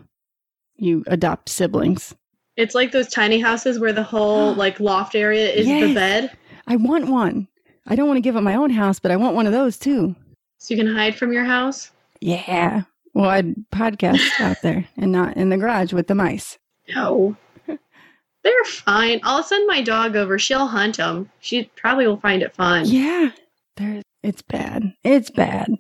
You 0.79 1.05
adopt 1.07 1.49
siblings. 1.49 2.15
It's 2.57 2.75
like 2.75 2.93
those 2.93 3.09
tiny 3.09 3.41
houses 3.41 3.79
where 3.79 3.93
the 3.93 4.03
whole 4.03 4.55
like 4.57 4.81
loft 4.81 5.15
area 5.15 5.49
is 5.51 5.67
the 5.67 5.95
bed, 5.95 6.37
I 6.67 6.77
want 6.77 7.09
one. 7.09 7.49
I 7.87 7.97
don't 7.97 8.07
want 8.07 8.19
to 8.19 8.23
give 8.23 8.37
up 8.37 8.43
my 8.43 8.55
own 8.55 8.71
house, 8.71 8.99
but 9.01 9.11
I 9.11 9.17
want 9.17 9.35
one 9.35 9.47
of 9.47 9.53
those 9.53 9.79
too. 9.79 10.15
so 10.59 10.75
you 10.75 10.83
can 10.83 10.95
hide 10.95 11.17
from 11.17 11.33
your 11.33 11.45
house. 11.45 11.91
Yeah. 12.21 12.83
Well, 13.15 13.31
I'd 13.31 13.55
podcast 13.71 14.21
out 14.41 14.61
there 14.63 14.87
and 14.97 15.11
not 15.11 15.37
in 15.37 15.49
the 15.49 15.57
garage 15.57 15.93
with 15.93 16.07
the 16.07 16.15
mice. 16.15 16.59
No. 16.95 17.37
They're 17.67 18.65
fine. 18.65 19.21
I'll 19.23 19.43
send 19.43 19.67
my 19.67 19.83
dog 19.83 20.17
over. 20.17 20.39
She'll 20.39 20.67
hunt 20.67 20.99
them. 20.99 21.31
She 21.41 21.71
probably 21.77 22.07
will 22.07 22.21
find 22.21 22.43
it 22.43 22.55
fun. 22.55 22.85
Yeah. 22.87 23.31
There. 23.77 24.03
It's 24.23 24.43
bad. 24.43 24.93
It's 25.05 25.31
bad. 25.31 25.71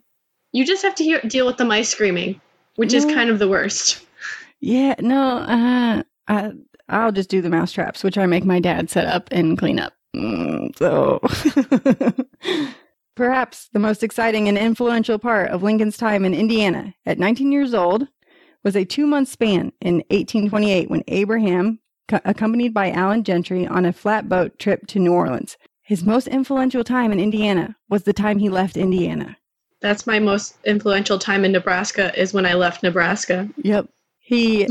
You 0.52 0.64
just 0.64 0.82
have 0.82 0.94
to 0.96 1.04
hear, 1.04 1.20
deal 1.20 1.44
with 1.46 1.56
the 1.58 1.64
mice 1.64 1.90
screaming, 1.90 2.40
which 2.76 2.94
is 2.94 3.04
kind 3.04 3.28
of 3.30 3.38
the 3.38 3.48
worst. 3.48 4.04
Yeah, 4.60 4.94
no, 4.98 5.38
uh, 5.38 6.02
I, 6.26 6.52
I'll 6.88 7.12
just 7.12 7.30
do 7.30 7.40
the 7.40 7.50
mouse 7.50 7.72
traps, 7.72 8.02
which 8.02 8.18
I 8.18 8.26
make 8.26 8.44
my 8.44 8.60
dad 8.60 8.90
set 8.90 9.06
up 9.06 9.28
and 9.30 9.58
clean 9.58 9.78
up. 9.78 9.92
Mm, 10.16 10.76
so, 10.76 11.20
perhaps 13.14 13.68
the 13.72 13.78
most 13.78 14.02
exciting 14.02 14.48
and 14.48 14.56
influential 14.56 15.18
part 15.18 15.50
of 15.50 15.62
Lincoln's 15.62 15.96
time 15.96 16.24
in 16.24 16.34
Indiana 16.34 16.94
at 17.04 17.18
19 17.18 17.52
years 17.52 17.74
old 17.74 18.08
was 18.64 18.74
a 18.74 18.84
two 18.84 19.06
month 19.06 19.28
span 19.28 19.72
in 19.80 19.96
1828 20.10 20.90
when 20.90 21.04
Abraham, 21.08 21.78
co- 22.08 22.20
accompanied 22.24 22.74
by 22.74 22.90
Allen 22.90 23.24
Gentry, 23.24 23.66
on 23.66 23.84
a 23.84 23.92
flatboat 23.92 24.58
trip 24.58 24.86
to 24.88 24.98
New 24.98 25.12
Orleans. 25.12 25.56
His 25.82 26.04
most 26.04 26.26
influential 26.28 26.84
time 26.84 27.12
in 27.12 27.20
Indiana 27.20 27.76
was 27.88 28.02
the 28.02 28.12
time 28.12 28.38
he 28.38 28.48
left 28.48 28.76
Indiana. 28.76 29.36
That's 29.80 30.06
my 30.06 30.18
most 30.18 30.56
influential 30.64 31.18
time 31.18 31.44
in 31.44 31.52
Nebraska 31.52 32.18
is 32.20 32.34
when 32.34 32.46
I 32.46 32.54
left 32.54 32.82
Nebraska. 32.82 33.48
Yep. 33.62 33.88
He 34.28 34.68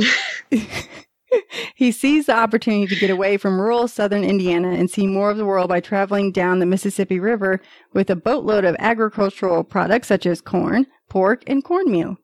he 1.76 1.92
seized 1.92 2.28
the 2.28 2.38
opportunity 2.38 2.86
to 2.94 3.00
get 3.00 3.10
away 3.10 3.38
from 3.38 3.60
rural 3.60 3.88
southern 3.88 4.24
Indiana 4.24 4.70
and 4.70 4.88
see 4.88 5.08
more 5.08 5.32
of 5.32 5.38
the 5.38 5.48
world 5.48 5.68
by 5.68 5.80
traveling 5.80 6.32
down 6.32 6.60
the 6.60 6.68
Mississippi 6.68 7.20
River 7.20 7.60
with 7.92 8.12
a 8.12 8.16
boatload 8.16 8.66
of 8.66 8.76
agricultural 8.78 9.64
products 9.64 10.10
such 10.10 10.28
as 10.28 10.42
corn, 10.42 10.86
pork, 11.10 11.42
and 11.48 11.64
cornmeal. 11.64 12.18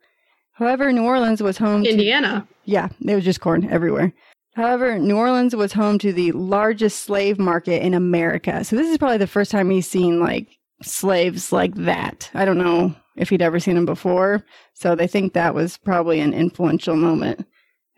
However, 0.52 0.92
New 0.92 1.06
Orleans 1.06 1.42
was 1.42 1.58
home 1.58 1.84
to 1.84 1.90
Indiana. 1.90 2.48
yeah, 2.66 2.90
it 3.04 3.16
was 3.16 3.26
just 3.26 3.42
corn 3.42 3.68
everywhere. 3.68 4.14
However, 4.54 5.00
New 5.00 5.18
Orleans 5.18 5.56
was 5.56 5.74
home 5.74 5.98
to 5.98 6.14
the 6.14 6.32
largest 6.34 7.00
slave 7.00 7.40
market 7.40 7.82
in 7.82 7.96
America. 7.96 8.64
So 8.64 8.76
this 8.76 8.88
is 8.88 9.00
probably 9.00 9.18
the 9.18 9.26
first 9.26 9.50
time 9.50 9.72
he's 9.72 9.88
seen 9.88 10.20
like 10.20 10.60
slaves 10.84 11.52
like 11.52 11.74
that. 11.74 12.30
I 12.36 12.46
don't 12.46 12.60
know 12.60 12.96
if 13.16 13.30
he'd 13.30 13.42
ever 13.42 13.60
seen 13.60 13.76
them 13.76 13.86
before. 13.86 14.44
So 14.74 14.96
they 14.96 15.08
think 15.08 15.34
that 15.34 15.54
was 15.56 15.78
probably 15.78 16.20
an 16.20 16.34
influential 16.34 16.96
moment. 16.96 17.46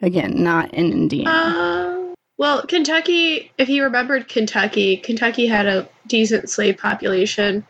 Again, 0.01 0.43
not 0.43 0.73
in 0.73 0.91
Indiana. 0.91 1.29
Uh, 1.29 2.15
well, 2.37 2.65
Kentucky, 2.65 3.51
if 3.57 3.67
he 3.67 3.79
remembered 3.81 4.27
Kentucky, 4.27 4.97
Kentucky 4.97 5.47
had 5.47 5.65
a 5.67 5.87
decent 6.07 6.49
slave 6.49 6.77
population. 6.77 7.65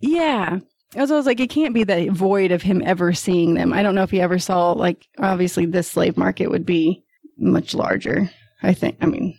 yeah. 0.00 0.58
As 0.96 1.10
I 1.12 1.16
was 1.16 1.26
like, 1.26 1.38
it 1.38 1.50
can't 1.50 1.74
be 1.74 1.84
that 1.84 2.08
void 2.12 2.50
of 2.50 2.62
him 2.62 2.80
ever 2.82 3.12
seeing 3.12 3.52
them. 3.52 3.74
I 3.74 3.82
don't 3.82 3.94
know 3.94 4.04
if 4.04 4.10
he 4.10 4.22
ever 4.22 4.38
saw 4.38 4.72
like 4.72 5.06
obviously 5.18 5.66
this 5.66 5.86
slave 5.90 6.16
market 6.16 6.48
would 6.50 6.64
be 6.64 7.04
much 7.36 7.74
larger. 7.74 8.30
I 8.62 8.72
think. 8.72 8.96
I 9.02 9.06
mean, 9.06 9.36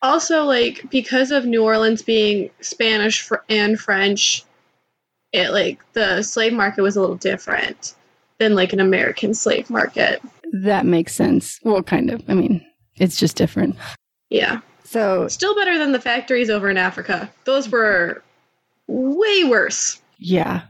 Also, 0.00 0.44
like, 0.44 0.88
because 0.90 1.32
of 1.32 1.44
New 1.44 1.64
Orleans 1.64 2.02
being 2.02 2.50
Spanish 2.60 3.20
fr- 3.20 3.42
and 3.48 3.80
French, 3.80 4.44
it, 5.32 5.50
like, 5.50 5.80
the 5.94 6.22
slave 6.22 6.52
market 6.52 6.82
was 6.82 6.96
a 6.96 7.00
little 7.00 7.16
different 7.16 7.94
than, 8.38 8.54
like, 8.54 8.72
an 8.72 8.80
American 8.80 9.34
slave 9.34 9.68
market. 9.70 10.20
that 10.52 10.84
makes 10.86 11.14
sense. 11.14 11.58
Well, 11.64 11.82
kind 11.82 12.10
of. 12.10 12.22
I 12.28 12.34
mean, 12.34 12.64
it's 12.96 13.16
just 13.18 13.36
different. 13.36 13.76
Yeah. 14.30 14.60
So, 14.84 15.26
Still 15.28 15.54
better 15.54 15.78
than 15.78 15.92
the 15.92 16.00
factories 16.00 16.50
over 16.50 16.68
in 16.68 16.76
Africa. 16.76 17.30
Those 17.44 17.68
were 17.70 18.22
way 18.86 19.44
worse. 19.44 20.00
yeah. 20.18 20.62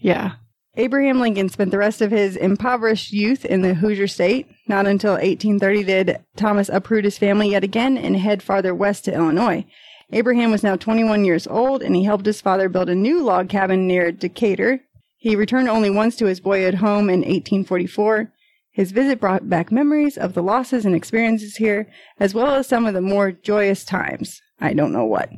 Yeah. 0.00 0.32
Abraham 0.76 1.18
Lincoln 1.18 1.48
spent 1.48 1.72
the 1.72 1.78
rest 1.78 2.00
of 2.00 2.12
his 2.12 2.36
impoverished 2.36 3.12
youth 3.12 3.44
in 3.44 3.62
the 3.62 3.74
Hoosier 3.74 4.06
state. 4.06 4.46
Not 4.68 4.86
until 4.86 5.14
1830 5.14 5.82
did 5.82 6.18
Thomas 6.36 6.68
uproot 6.68 7.04
his 7.04 7.18
family 7.18 7.50
yet 7.50 7.64
again 7.64 7.98
and 7.98 8.16
head 8.16 8.44
farther 8.44 8.72
west 8.72 9.04
to 9.06 9.12
Illinois. 9.12 9.66
Abraham 10.12 10.50
was 10.50 10.62
now 10.62 10.76
21 10.76 11.24
years 11.24 11.46
old 11.46 11.82
and 11.82 11.94
he 11.94 12.04
helped 12.04 12.26
his 12.26 12.40
father 12.40 12.68
build 12.68 12.88
a 12.88 12.94
new 12.94 13.22
log 13.22 13.48
cabin 13.48 13.86
near 13.86 14.10
Decatur. 14.10 14.80
He 15.18 15.36
returned 15.36 15.68
only 15.68 15.90
once 15.90 16.16
to 16.16 16.26
his 16.26 16.40
boyhood 16.40 16.74
home 16.74 17.10
in 17.10 17.20
1844. 17.20 18.32
His 18.70 18.92
visit 18.92 19.20
brought 19.20 19.48
back 19.48 19.72
memories 19.72 20.16
of 20.16 20.34
the 20.34 20.42
losses 20.42 20.86
and 20.86 20.94
experiences 20.94 21.56
here, 21.56 21.90
as 22.20 22.32
well 22.32 22.54
as 22.54 22.68
some 22.68 22.86
of 22.86 22.94
the 22.94 23.00
more 23.00 23.32
joyous 23.32 23.84
times. 23.84 24.40
I 24.60 24.72
don't 24.72 24.92
know 24.92 25.04
what. 25.04 25.30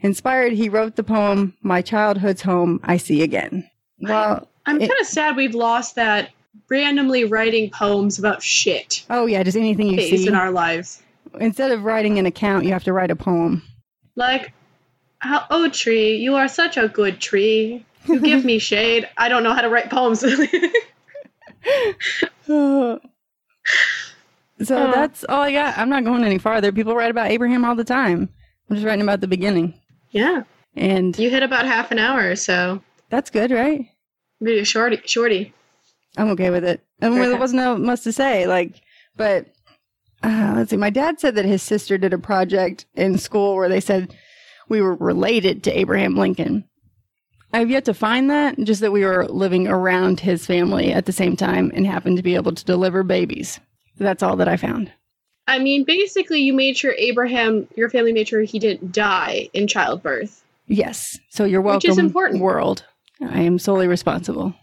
Inspired, 0.00 0.54
he 0.54 0.68
wrote 0.68 0.96
the 0.96 1.04
poem, 1.04 1.54
My 1.62 1.82
Childhood's 1.82 2.42
Home 2.42 2.80
I 2.82 2.96
See 2.96 3.22
Again. 3.22 3.70
Well, 4.00 4.48
I'm 4.66 4.78
kind 4.78 4.90
of 5.00 5.06
sad 5.06 5.36
we've 5.36 5.54
lost 5.54 5.94
that 5.94 6.30
randomly 6.68 7.24
writing 7.24 7.70
poems 7.70 8.18
about 8.18 8.42
shit 8.42 9.04
oh 9.10 9.26
yeah, 9.26 9.42
just 9.42 9.56
anything 9.56 9.86
you 9.88 10.00
see. 10.00 10.26
in 10.26 10.34
our 10.34 10.50
lives. 10.50 11.02
Instead 11.40 11.70
of 11.70 11.84
writing 11.84 12.18
an 12.18 12.26
account, 12.26 12.64
you 12.64 12.72
have 12.72 12.84
to 12.84 12.92
write 12.92 13.10
a 13.10 13.16
poem. 13.16 13.62
Like, 14.20 14.52
how, 15.20 15.46
oh, 15.50 15.68
tree, 15.70 16.16
you 16.16 16.36
are 16.36 16.46
such 16.46 16.76
a 16.76 16.88
good 16.88 17.20
tree. 17.20 17.84
You 18.06 18.20
give 18.20 18.44
me 18.44 18.58
shade. 18.70 19.08
I 19.16 19.28
don't 19.30 19.42
know 19.42 19.54
how 19.54 19.62
to 19.62 19.70
write 19.70 19.88
poems. 19.90 20.20
so 22.46 22.48
Oh. 22.48 23.00
that's 24.92 25.24
all 25.24 25.40
I 25.40 25.52
got. 25.52 25.78
I'm 25.78 25.88
not 25.88 26.04
going 26.04 26.22
any 26.24 26.38
farther. 26.38 26.70
People 26.70 26.94
write 26.94 27.10
about 27.10 27.30
Abraham 27.30 27.64
all 27.64 27.74
the 27.74 27.84
time. 27.84 28.28
I'm 28.68 28.76
just 28.76 28.86
writing 28.86 29.02
about 29.02 29.20
the 29.20 29.28
beginning. 29.28 29.74
yeah. 30.10 30.42
And 30.76 31.18
You 31.18 31.30
hit 31.30 31.42
about 31.42 31.66
half 31.66 31.90
an 31.90 31.98
hour, 31.98 32.36
so 32.36 32.80
that's 33.08 33.30
good, 33.30 33.50
right? 33.50 33.88
maybe 34.38 34.60
a 34.60 34.64
shorty. 34.64 35.00
Shorty. 35.04 35.52
I'm 36.16 36.28
okay 36.30 36.50
with 36.50 36.64
it. 36.64 36.80
I 37.02 37.08
mean, 37.08 37.18
there 37.18 37.36
wasn't 37.38 37.62
no 37.62 37.76
much 37.76 38.02
to 38.02 38.12
say. 38.12 38.46
Like, 38.46 38.80
but 39.16 39.46
uh, 40.22 40.54
let's 40.56 40.70
see. 40.70 40.76
My 40.76 40.90
dad 40.90 41.20
said 41.20 41.34
that 41.36 41.44
his 41.44 41.62
sister 41.62 41.96
did 41.98 42.12
a 42.12 42.18
project 42.18 42.86
in 42.94 43.18
school 43.18 43.54
where 43.56 43.68
they 43.68 43.80
said 43.80 44.14
we 44.68 44.80
were 44.80 44.94
related 44.96 45.64
to 45.64 45.78
Abraham 45.78 46.16
Lincoln. 46.16 46.64
I've 47.52 47.70
yet 47.70 47.84
to 47.86 47.94
find 47.94 48.30
that, 48.30 48.56
just 48.58 48.80
that 48.80 48.92
we 48.92 49.04
were 49.04 49.26
living 49.26 49.66
around 49.66 50.20
his 50.20 50.46
family 50.46 50.92
at 50.92 51.06
the 51.06 51.12
same 51.12 51.36
time 51.36 51.72
and 51.74 51.84
happened 51.86 52.16
to 52.18 52.22
be 52.22 52.36
able 52.36 52.54
to 52.54 52.64
deliver 52.64 53.02
babies. 53.02 53.58
That's 53.98 54.22
all 54.22 54.36
that 54.36 54.48
I 54.48 54.56
found. 54.56 54.92
I 55.48 55.58
mean, 55.58 55.82
basically, 55.84 56.40
you 56.42 56.52
made 56.52 56.76
sure 56.76 56.94
Abraham, 56.96 57.66
your 57.74 57.90
family 57.90 58.12
made 58.12 58.28
sure 58.28 58.42
he 58.42 58.60
didn't 58.60 58.92
die 58.92 59.48
in 59.52 59.66
childbirth. 59.66 60.44
Yes. 60.68 61.18
So 61.30 61.44
you're 61.44 61.60
welcome, 61.60 61.78
Which 61.88 61.90
is 61.90 61.98
important. 61.98 62.40
world. 62.40 62.84
I 63.20 63.40
am 63.40 63.58
solely 63.58 63.88
responsible. 63.88 64.54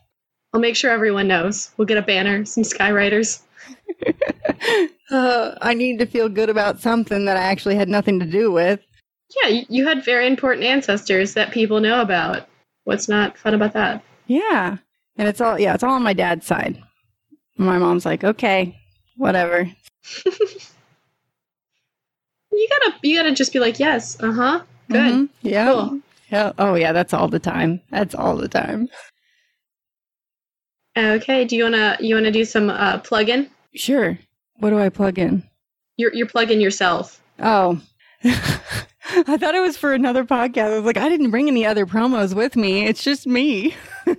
I'll 0.54 0.62
make 0.62 0.76
sure 0.76 0.92
everyone 0.92 1.28
knows. 1.28 1.72
We'll 1.78 1.86
get 1.86 1.98
a 1.98 2.02
banner, 2.02 2.46
some 2.46 2.64
skywriters. 2.64 3.42
Uh, 5.10 5.58
I 5.62 5.74
need 5.74 6.00
to 6.00 6.06
feel 6.06 6.28
good 6.28 6.50
about 6.50 6.82
something 6.82 7.24
that 7.26 7.38
I 7.38 7.44
actually 7.44 7.76
had 7.76 7.88
nothing 7.88 8.20
to 8.20 8.26
do 8.26 8.52
with. 8.52 8.82
Yeah, 9.42 9.62
you, 9.70 9.88
had 9.88 10.04
very 10.04 10.28
important 10.28 10.66
ancestors 10.66 11.34
that 11.34 11.52
people 11.52 11.80
know 11.80 12.02
about. 12.02 12.48
What's 12.84 13.08
not 13.08 13.38
fun 13.38 13.54
about 13.54 13.72
that? 13.72 14.04
Yeah. 14.26 14.78
And 15.16 15.28
it's 15.30 15.40
all, 15.40 15.58
yeah, 15.58 15.74
it's 15.74 15.84
all 15.84 15.94
on 15.94 16.04
my 16.04 16.12
dad's 16.12 16.46
side. 16.46 16.82
My 17.58 17.78
mom's 17.78 18.06
like, 18.06 18.26
okay, 18.26 18.78
whatever. 19.16 19.72
You 22.52 22.68
gotta, 22.70 22.98
you 23.04 23.16
gotta 23.16 23.34
just 23.36 23.54
be 23.54 23.60
like, 23.60 23.80
yes, 23.80 24.18
uh 24.20 24.32
huh, 24.32 24.62
good. 24.90 25.14
Mhm. 25.14 25.30
Yeah. 25.44 25.72
Cool. 25.74 26.00
Yeah. 26.32 26.54
Oh, 26.58 26.74
yeah, 26.74 26.92
that's 26.92 27.14
all 27.14 27.28
the 27.28 27.40
time. 27.40 27.82
That's 27.92 28.16
all 28.16 28.36
the 28.36 28.48
time. 28.48 28.90
Okay, 30.98 31.46
do 31.46 31.56
you 31.56 31.64
wanna, 31.64 31.98
you 32.00 32.16
wanna 32.16 32.32
do 32.32 32.44
some 32.44 32.70
uh, 32.70 32.98
plug-in? 33.00 33.50
Sure. 33.76 34.18
What 34.60 34.72
do 34.72 34.80
I 34.80 34.90
plug 34.90 35.20
in? 35.20 35.44
You're, 35.98 36.14
you're 36.14 36.28
plugging 36.28 36.60
yourself. 36.60 37.22
Oh. 37.40 37.80
I 38.24 39.38
thought 39.38 39.56
it 39.56 39.62
was 39.62 39.78
for 39.78 39.94
another 39.94 40.26
podcast. 40.26 40.72
I 40.72 40.76
was 40.76 40.84
like, 40.84 40.98
I 40.98 41.08
didn't 41.08 41.32
bring 41.32 41.48
any 41.48 41.66
other 41.66 41.86
promos 41.86 42.34
with 42.34 42.56
me. 42.56 42.86
It's 42.86 43.04
just 43.04 43.26
me. 43.28 43.76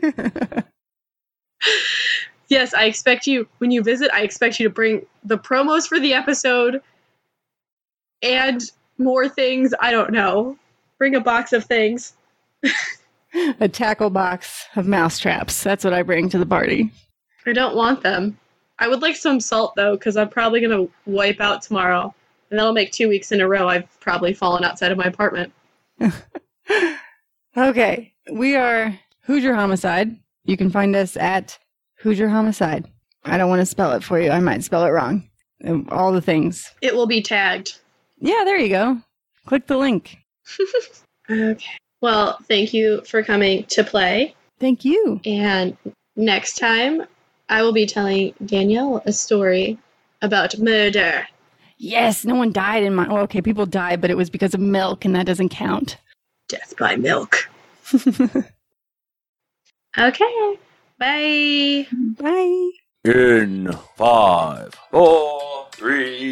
Yes, 2.48 2.72
I 2.72 2.84
expect 2.84 3.26
you 3.26 3.46
when 3.58 3.70
you 3.70 3.82
visit. 3.82 4.10
I 4.12 4.22
expect 4.22 4.58
you 4.58 4.66
to 4.68 4.74
bring 4.74 5.04
the 5.22 5.38
promos 5.38 5.86
for 5.86 6.00
the 6.00 6.14
episode 6.14 6.80
and 8.22 8.62
more 8.96 9.28
things. 9.28 9.74
I 9.80 9.90
don't 9.90 10.12
know. 10.12 10.56
Bring 10.96 11.14
a 11.14 11.20
box 11.20 11.52
of 11.52 11.64
things. 11.64 12.14
a 13.60 13.68
tackle 13.68 14.10
box 14.10 14.64
of 14.76 14.86
mousetraps. 14.86 15.62
That's 15.62 15.84
what 15.84 15.92
I 15.94 16.02
bring 16.02 16.28
to 16.30 16.38
the 16.38 16.46
party. 16.46 16.90
I 17.46 17.52
don't 17.52 17.76
want 17.76 18.02
them. 18.02 18.38
I 18.78 18.88
would 18.88 19.02
like 19.02 19.16
some 19.16 19.40
salt 19.40 19.74
though, 19.76 19.96
because 19.96 20.16
I'm 20.16 20.28
probably 20.28 20.60
gonna 20.60 20.86
wipe 21.06 21.40
out 21.40 21.62
tomorrow, 21.62 22.14
and 22.50 22.58
that'll 22.58 22.72
make 22.72 22.92
two 22.92 23.08
weeks 23.08 23.32
in 23.32 23.40
a 23.40 23.48
row 23.48 23.68
I've 23.68 24.00
probably 24.00 24.34
fallen 24.34 24.64
outside 24.64 24.92
of 24.92 24.98
my 24.98 25.04
apartment. 25.04 25.52
Okay. 27.56 28.12
We 28.30 28.54
are 28.54 28.96
Hoosier 29.22 29.52
Homicide. 29.54 30.16
You 30.44 30.56
can 30.56 30.70
find 30.70 30.94
us 30.94 31.16
at 31.16 31.58
Hoosier 31.96 32.28
Homicide. 32.28 32.86
I 33.24 33.36
don't 33.36 33.48
want 33.48 33.60
to 33.60 33.66
spell 33.66 33.92
it 33.92 34.04
for 34.04 34.20
you. 34.20 34.30
I 34.30 34.38
might 34.38 34.62
spell 34.62 34.84
it 34.84 34.90
wrong. 34.90 35.28
All 35.88 36.12
the 36.12 36.20
things. 36.20 36.70
It 36.82 36.94
will 36.94 37.06
be 37.06 37.20
tagged. 37.20 37.78
Yeah, 38.20 38.42
there 38.44 38.58
you 38.58 38.68
go. 38.68 38.98
Click 39.46 39.66
the 39.66 39.76
link. 39.76 40.18
Okay. 41.30 41.76
Well, 42.00 42.38
thank 42.48 42.72
you 42.72 43.02
for 43.02 43.22
coming 43.22 43.64
to 43.64 43.84
play. 43.84 44.34
Thank 44.60 44.84
you. 44.84 45.20
And 45.24 45.76
next 46.16 46.58
time, 46.58 47.04
I 47.48 47.62
will 47.62 47.72
be 47.72 47.86
telling 47.86 48.34
Danielle 48.44 49.02
a 49.04 49.12
story 49.12 49.78
about 50.22 50.58
murder. 50.58 51.26
Yes, 51.78 52.24
no 52.24 52.34
one 52.34 52.52
died 52.52 52.82
in 52.82 52.94
my. 52.94 53.08
Well, 53.08 53.22
okay, 53.24 53.40
people 53.40 53.66
died, 53.66 54.00
but 54.00 54.10
it 54.10 54.16
was 54.16 54.30
because 54.30 54.54
of 54.54 54.60
milk, 54.60 55.04
and 55.04 55.14
that 55.14 55.26
doesn't 55.26 55.50
count. 55.50 55.96
Death 56.48 56.74
by 56.78 56.96
milk. 56.96 57.48
Okay. 59.98 60.58
Bye. 60.98 61.86
Bye. 61.92 62.70
In 63.04 63.72
five, 63.96 64.74
four, 64.90 65.27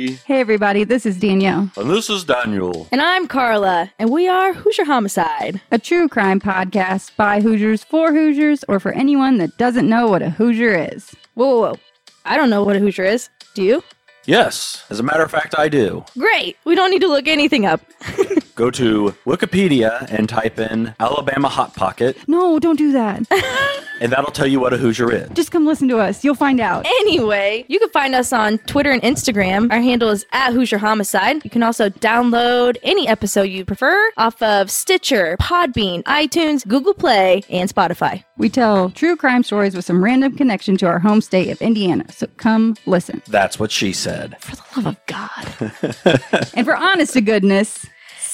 three, 0.07 0.19
Hey, 0.27 0.41
everybody. 0.41 0.85
This 0.85 1.07
is 1.07 1.19
Danielle, 1.19 1.71
and 1.77 1.91
this 1.91 2.09
is 2.11 2.25
Daniel. 2.25 2.87
And 2.93 3.01
I'm 3.01 3.27
Carla, 3.27 3.93
and 3.99 4.11
we 4.11 4.29
are 4.29 4.53
Hoosier 4.53 4.85
Homicide. 4.85 5.61
a 5.71 5.79
true 5.79 6.09
crime 6.09 6.41
podcast 6.41 7.15
by 7.17 7.41
Hoosiers 7.41 7.85
for 7.85 8.13
Hoosiers, 8.13 8.65
or 8.69 8.79
for 8.81 8.93
anyone 8.93 9.39
that 9.39 9.57
doesn't 9.59 9.89
know 9.89 10.09
what 10.09 10.23
a 10.23 10.31
Hoosier 10.31 10.75
is. 10.95 11.15
Whoa, 11.35 11.47
whoa, 11.49 11.61
whoa. 11.73 11.77
I 12.25 12.37
don't 12.37 12.51
know 12.51 12.63
what 12.65 12.77
a 12.77 12.81
Hoosier 12.81 13.05
is. 13.05 13.29
Do 13.55 13.63
you? 13.63 13.83
Yes, 14.27 14.85
as 14.91 14.99
a 14.99 15.05
matter 15.05 15.23
of 15.23 15.31
fact, 15.31 15.55
I 15.57 15.69
do. 15.69 16.05
Great. 16.19 16.57
We 16.65 16.75
don't 16.75 16.91
need 16.91 17.01
to 17.03 17.09
look 17.09 17.29
anything 17.29 17.65
up. 17.65 17.81
Go 18.57 18.71
to 18.73 19.15
Wikipedia 19.25 20.11
and 20.11 20.29
type 20.29 20.59
in 20.59 20.95
Alabama 20.99 21.49
Hot 21.49 21.75
Pocket, 21.75 22.17
No, 22.27 22.59
don't 22.59 22.77
do 22.77 22.91
that. 22.93 23.23
and 24.01 24.13
that'll 24.13 24.33
tell 24.33 24.47
you 24.47 24.61
what 24.61 24.73
a 24.73 24.77
Hoosier 24.77 25.13
is. 25.13 25.29
Just 25.31 25.51
come 25.51 25.67
listen 25.67 25.89
to 25.89 25.99
us. 25.99 26.25
You'll 26.25 26.35
find 26.35 26.61
out. 26.61 26.87
Anyway, 26.87 27.65
you 27.69 27.79
can 27.79 27.89
find 27.91 28.15
us 28.15 28.33
on 28.33 28.59
Twitter 28.59 28.91
and 28.91 29.03
Instagram. 29.03 29.71
Our 29.73 29.81
handle 29.81 30.11
is 30.11 30.27
at 30.33 30.53
Hoosier 30.53 30.79
Homicide. 30.79 31.45
You 31.45 31.51
can 31.51 31.63
also 31.63 31.89
download 31.89 32.77
any 32.83 33.09
episode 33.09 33.43
you 33.43 33.65
prefer 33.65 34.11
off 34.17 34.41
of 34.43 34.71
Stitcher, 34.71 35.37
Podbean, 35.41 36.03
iTunes, 36.05 36.67
Google 36.67 36.95
Play, 36.95 37.43
and 37.49 37.73
Spotify. 37.73 38.25
We 38.37 38.49
tell 38.49 38.91
true 38.91 39.17
crime 39.17 39.43
stories 39.43 39.75
with 39.75 39.85
some 39.85 40.03
random 40.03 40.37
connection 40.37 40.77
to 40.79 40.87
our 40.87 40.99
home 40.99 41.21
state 41.21 41.51
of 41.51 41.61
Indiana. 41.63 42.05
So 42.13 42.27
come 42.37 42.77
listen. 42.87 43.23
That's 43.29 43.59
what 43.59 43.71
she 43.71 43.93
said. 43.93 44.37
For 44.41 44.57
the 44.57 44.63
love 44.77 44.87
of 44.87 45.07
God. 45.07 46.51
and 46.55 46.67
for 46.67 46.77
honest 46.77 47.15
to 47.15 47.21
goodness, 47.21 47.87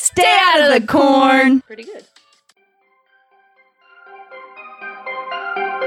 Stay 0.03 0.25
out 0.27 0.65
of 0.65 0.81
the 0.81 0.87
corn. 0.87 1.61
Pretty 1.61 1.85
good. 1.85 2.05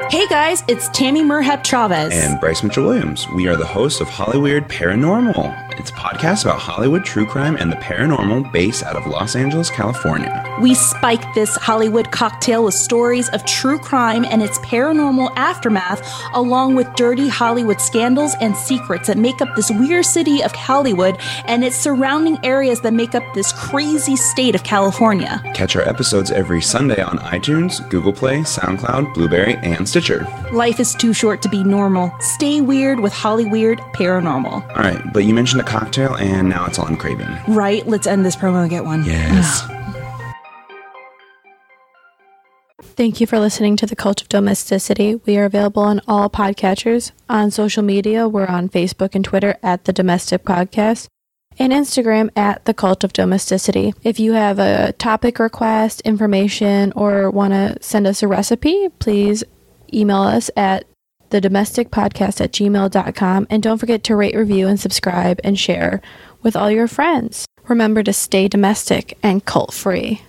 Hey 0.09 0.27
guys, 0.27 0.63
it's 0.67 0.87
Tammy 0.89 1.23
Merhep 1.23 1.63
Chavez. 1.65 2.13
and 2.13 2.39
Bryce 2.39 2.63
Mitchell 2.63 2.85
Williams. 2.85 3.27
We 3.29 3.47
are 3.47 3.55
the 3.57 3.65
hosts 3.65 3.99
of 4.01 4.07
Hollyweird 4.07 4.69
Paranormal. 4.69 5.63
It's 5.79 5.89
a 5.89 5.93
podcast 5.93 6.45
about 6.45 6.59
Hollywood 6.59 7.03
true 7.03 7.25
crime 7.25 7.57
and 7.57 7.69
the 7.71 7.75
paranormal 7.77 8.49
based 8.53 8.83
out 8.83 8.95
of 8.95 9.05
Los 9.07 9.35
Angeles, 9.35 9.69
California. 9.69 10.41
we 10.61 10.73
spike 10.73 11.21
this 11.33 11.55
Hollywood 11.57 12.11
cocktail 12.11 12.63
with 12.63 12.73
stories 12.75 13.27
of 13.29 13.43
true 13.45 13.77
crime 13.77 14.23
and 14.25 14.41
its 14.41 14.57
paranormal 14.59 15.31
aftermath, 15.35 16.01
along 16.33 16.75
with 16.75 16.87
dirty 16.95 17.27
Hollywood 17.27 17.81
scandals 17.81 18.35
and 18.39 18.55
secrets 18.55 19.07
that 19.07 19.17
make 19.17 19.41
up 19.41 19.53
this 19.57 19.69
weird 19.71 20.05
city 20.05 20.41
of 20.43 20.53
Hollywood 20.53 21.17
and 21.45 21.63
its 21.63 21.75
surrounding 21.75 22.37
areas 22.45 22.79
that 22.81 22.93
make 22.93 23.15
up 23.15 23.23
this 23.33 23.51
crazy 23.51 24.15
state 24.15 24.55
of 24.55 24.63
California. 24.63 25.41
Catch 25.53 25.75
our 25.75 25.83
episodes 25.83 26.31
every 26.31 26.61
Sunday 26.61 27.01
on 27.01 27.17
iTunes, 27.19 27.87
Google 27.89 28.13
Play, 28.13 28.39
SoundCloud, 28.41 29.13
Blubrry, 29.13 29.55
and 29.57 29.87
Stitcher. 29.95 30.27
Life 30.51 30.81
is 30.81 30.93
too 30.93 31.13
short 31.13 31.41
to 31.43 31.47
be 31.47 31.63
normal. 31.63 32.13
Stay 32.19 32.59
weird 32.59 32.99
with 32.99 33.13
Hollyweird 33.13 33.79
Paranormal. 33.93 34.69
All 34.71 34.75
right, 34.75 35.01
but 35.13 35.23
you 35.23 35.33
mentioned 35.33 35.61
a 35.61 35.63
cocktail, 35.63 36.15
and 36.15 36.49
now 36.49 36.65
it's 36.65 36.77
all 36.77 36.85
I'm 36.85 36.97
craving. 36.97 37.29
Right? 37.47 37.87
Let's 37.87 38.05
end 38.05 38.25
this 38.25 38.35
promo 38.35 38.59
and 38.59 38.69
get 38.69 38.83
one. 38.83 39.05
Yes. 39.05 39.65
Thank 42.81 43.21
you 43.21 43.25
for 43.25 43.39
listening 43.39 43.77
to 43.77 43.85
The 43.85 43.95
Cult 43.95 44.21
of 44.21 44.27
Domesticity. 44.27 45.15
We 45.15 45.37
are 45.37 45.45
available 45.45 45.83
on 45.83 46.01
all 46.09 46.29
podcatchers. 46.29 47.13
On 47.29 47.49
social 47.49 47.81
media, 47.81 48.27
we're 48.27 48.47
on 48.47 48.67
Facebook 48.67 49.15
and 49.15 49.23
Twitter 49.23 49.55
at 49.63 49.85
The 49.85 49.93
Domestic 49.93 50.43
Podcast 50.43 51.07
and 51.57 51.71
Instagram 51.71 52.29
at 52.35 52.65
The 52.65 52.73
Cult 52.73 53.05
of 53.05 53.13
Domesticity. 53.13 53.93
If 54.03 54.19
you 54.19 54.33
have 54.33 54.59
a 54.59 54.91
topic 54.97 55.39
request, 55.39 56.01
information, 56.01 56.91
or 56.97 57.31
want 57.31 57.53
to 57.53 57.77
send 57.81 58.07
us 58.07 58.21
a 58.21 58.27
recipe, 58.27 58.89
please 58.99 59.41
email 59.93 60.21
us 60.21 60.49
at 60.55 60.85
the 61.29 61.41
domestic 61.41 61.89
podcast 61.89 62.39
at 62.41 62.51
gmail.com 62.51 63.47
and 63.49 63.63
don't 63.63 63.77
forget 63.77 64.03
to 64.05 64.15
rate 64.15 64.35
review 64.35 64.67
and 64.67 64.79
subscribe 64.79 65.39
and 65.43 65.59
share 65.59 66.01
with 66.41 66.55
all 66.55 66.71
your 66.71 66.87
friends. 66.87 67.45
Remember 67.67 68.03
to 68.03 68.13
stay 68.13 68.47
domestic 68.47 69.17
and 69.23 69.43
cult 69.43 69.73
free 69.73 70.21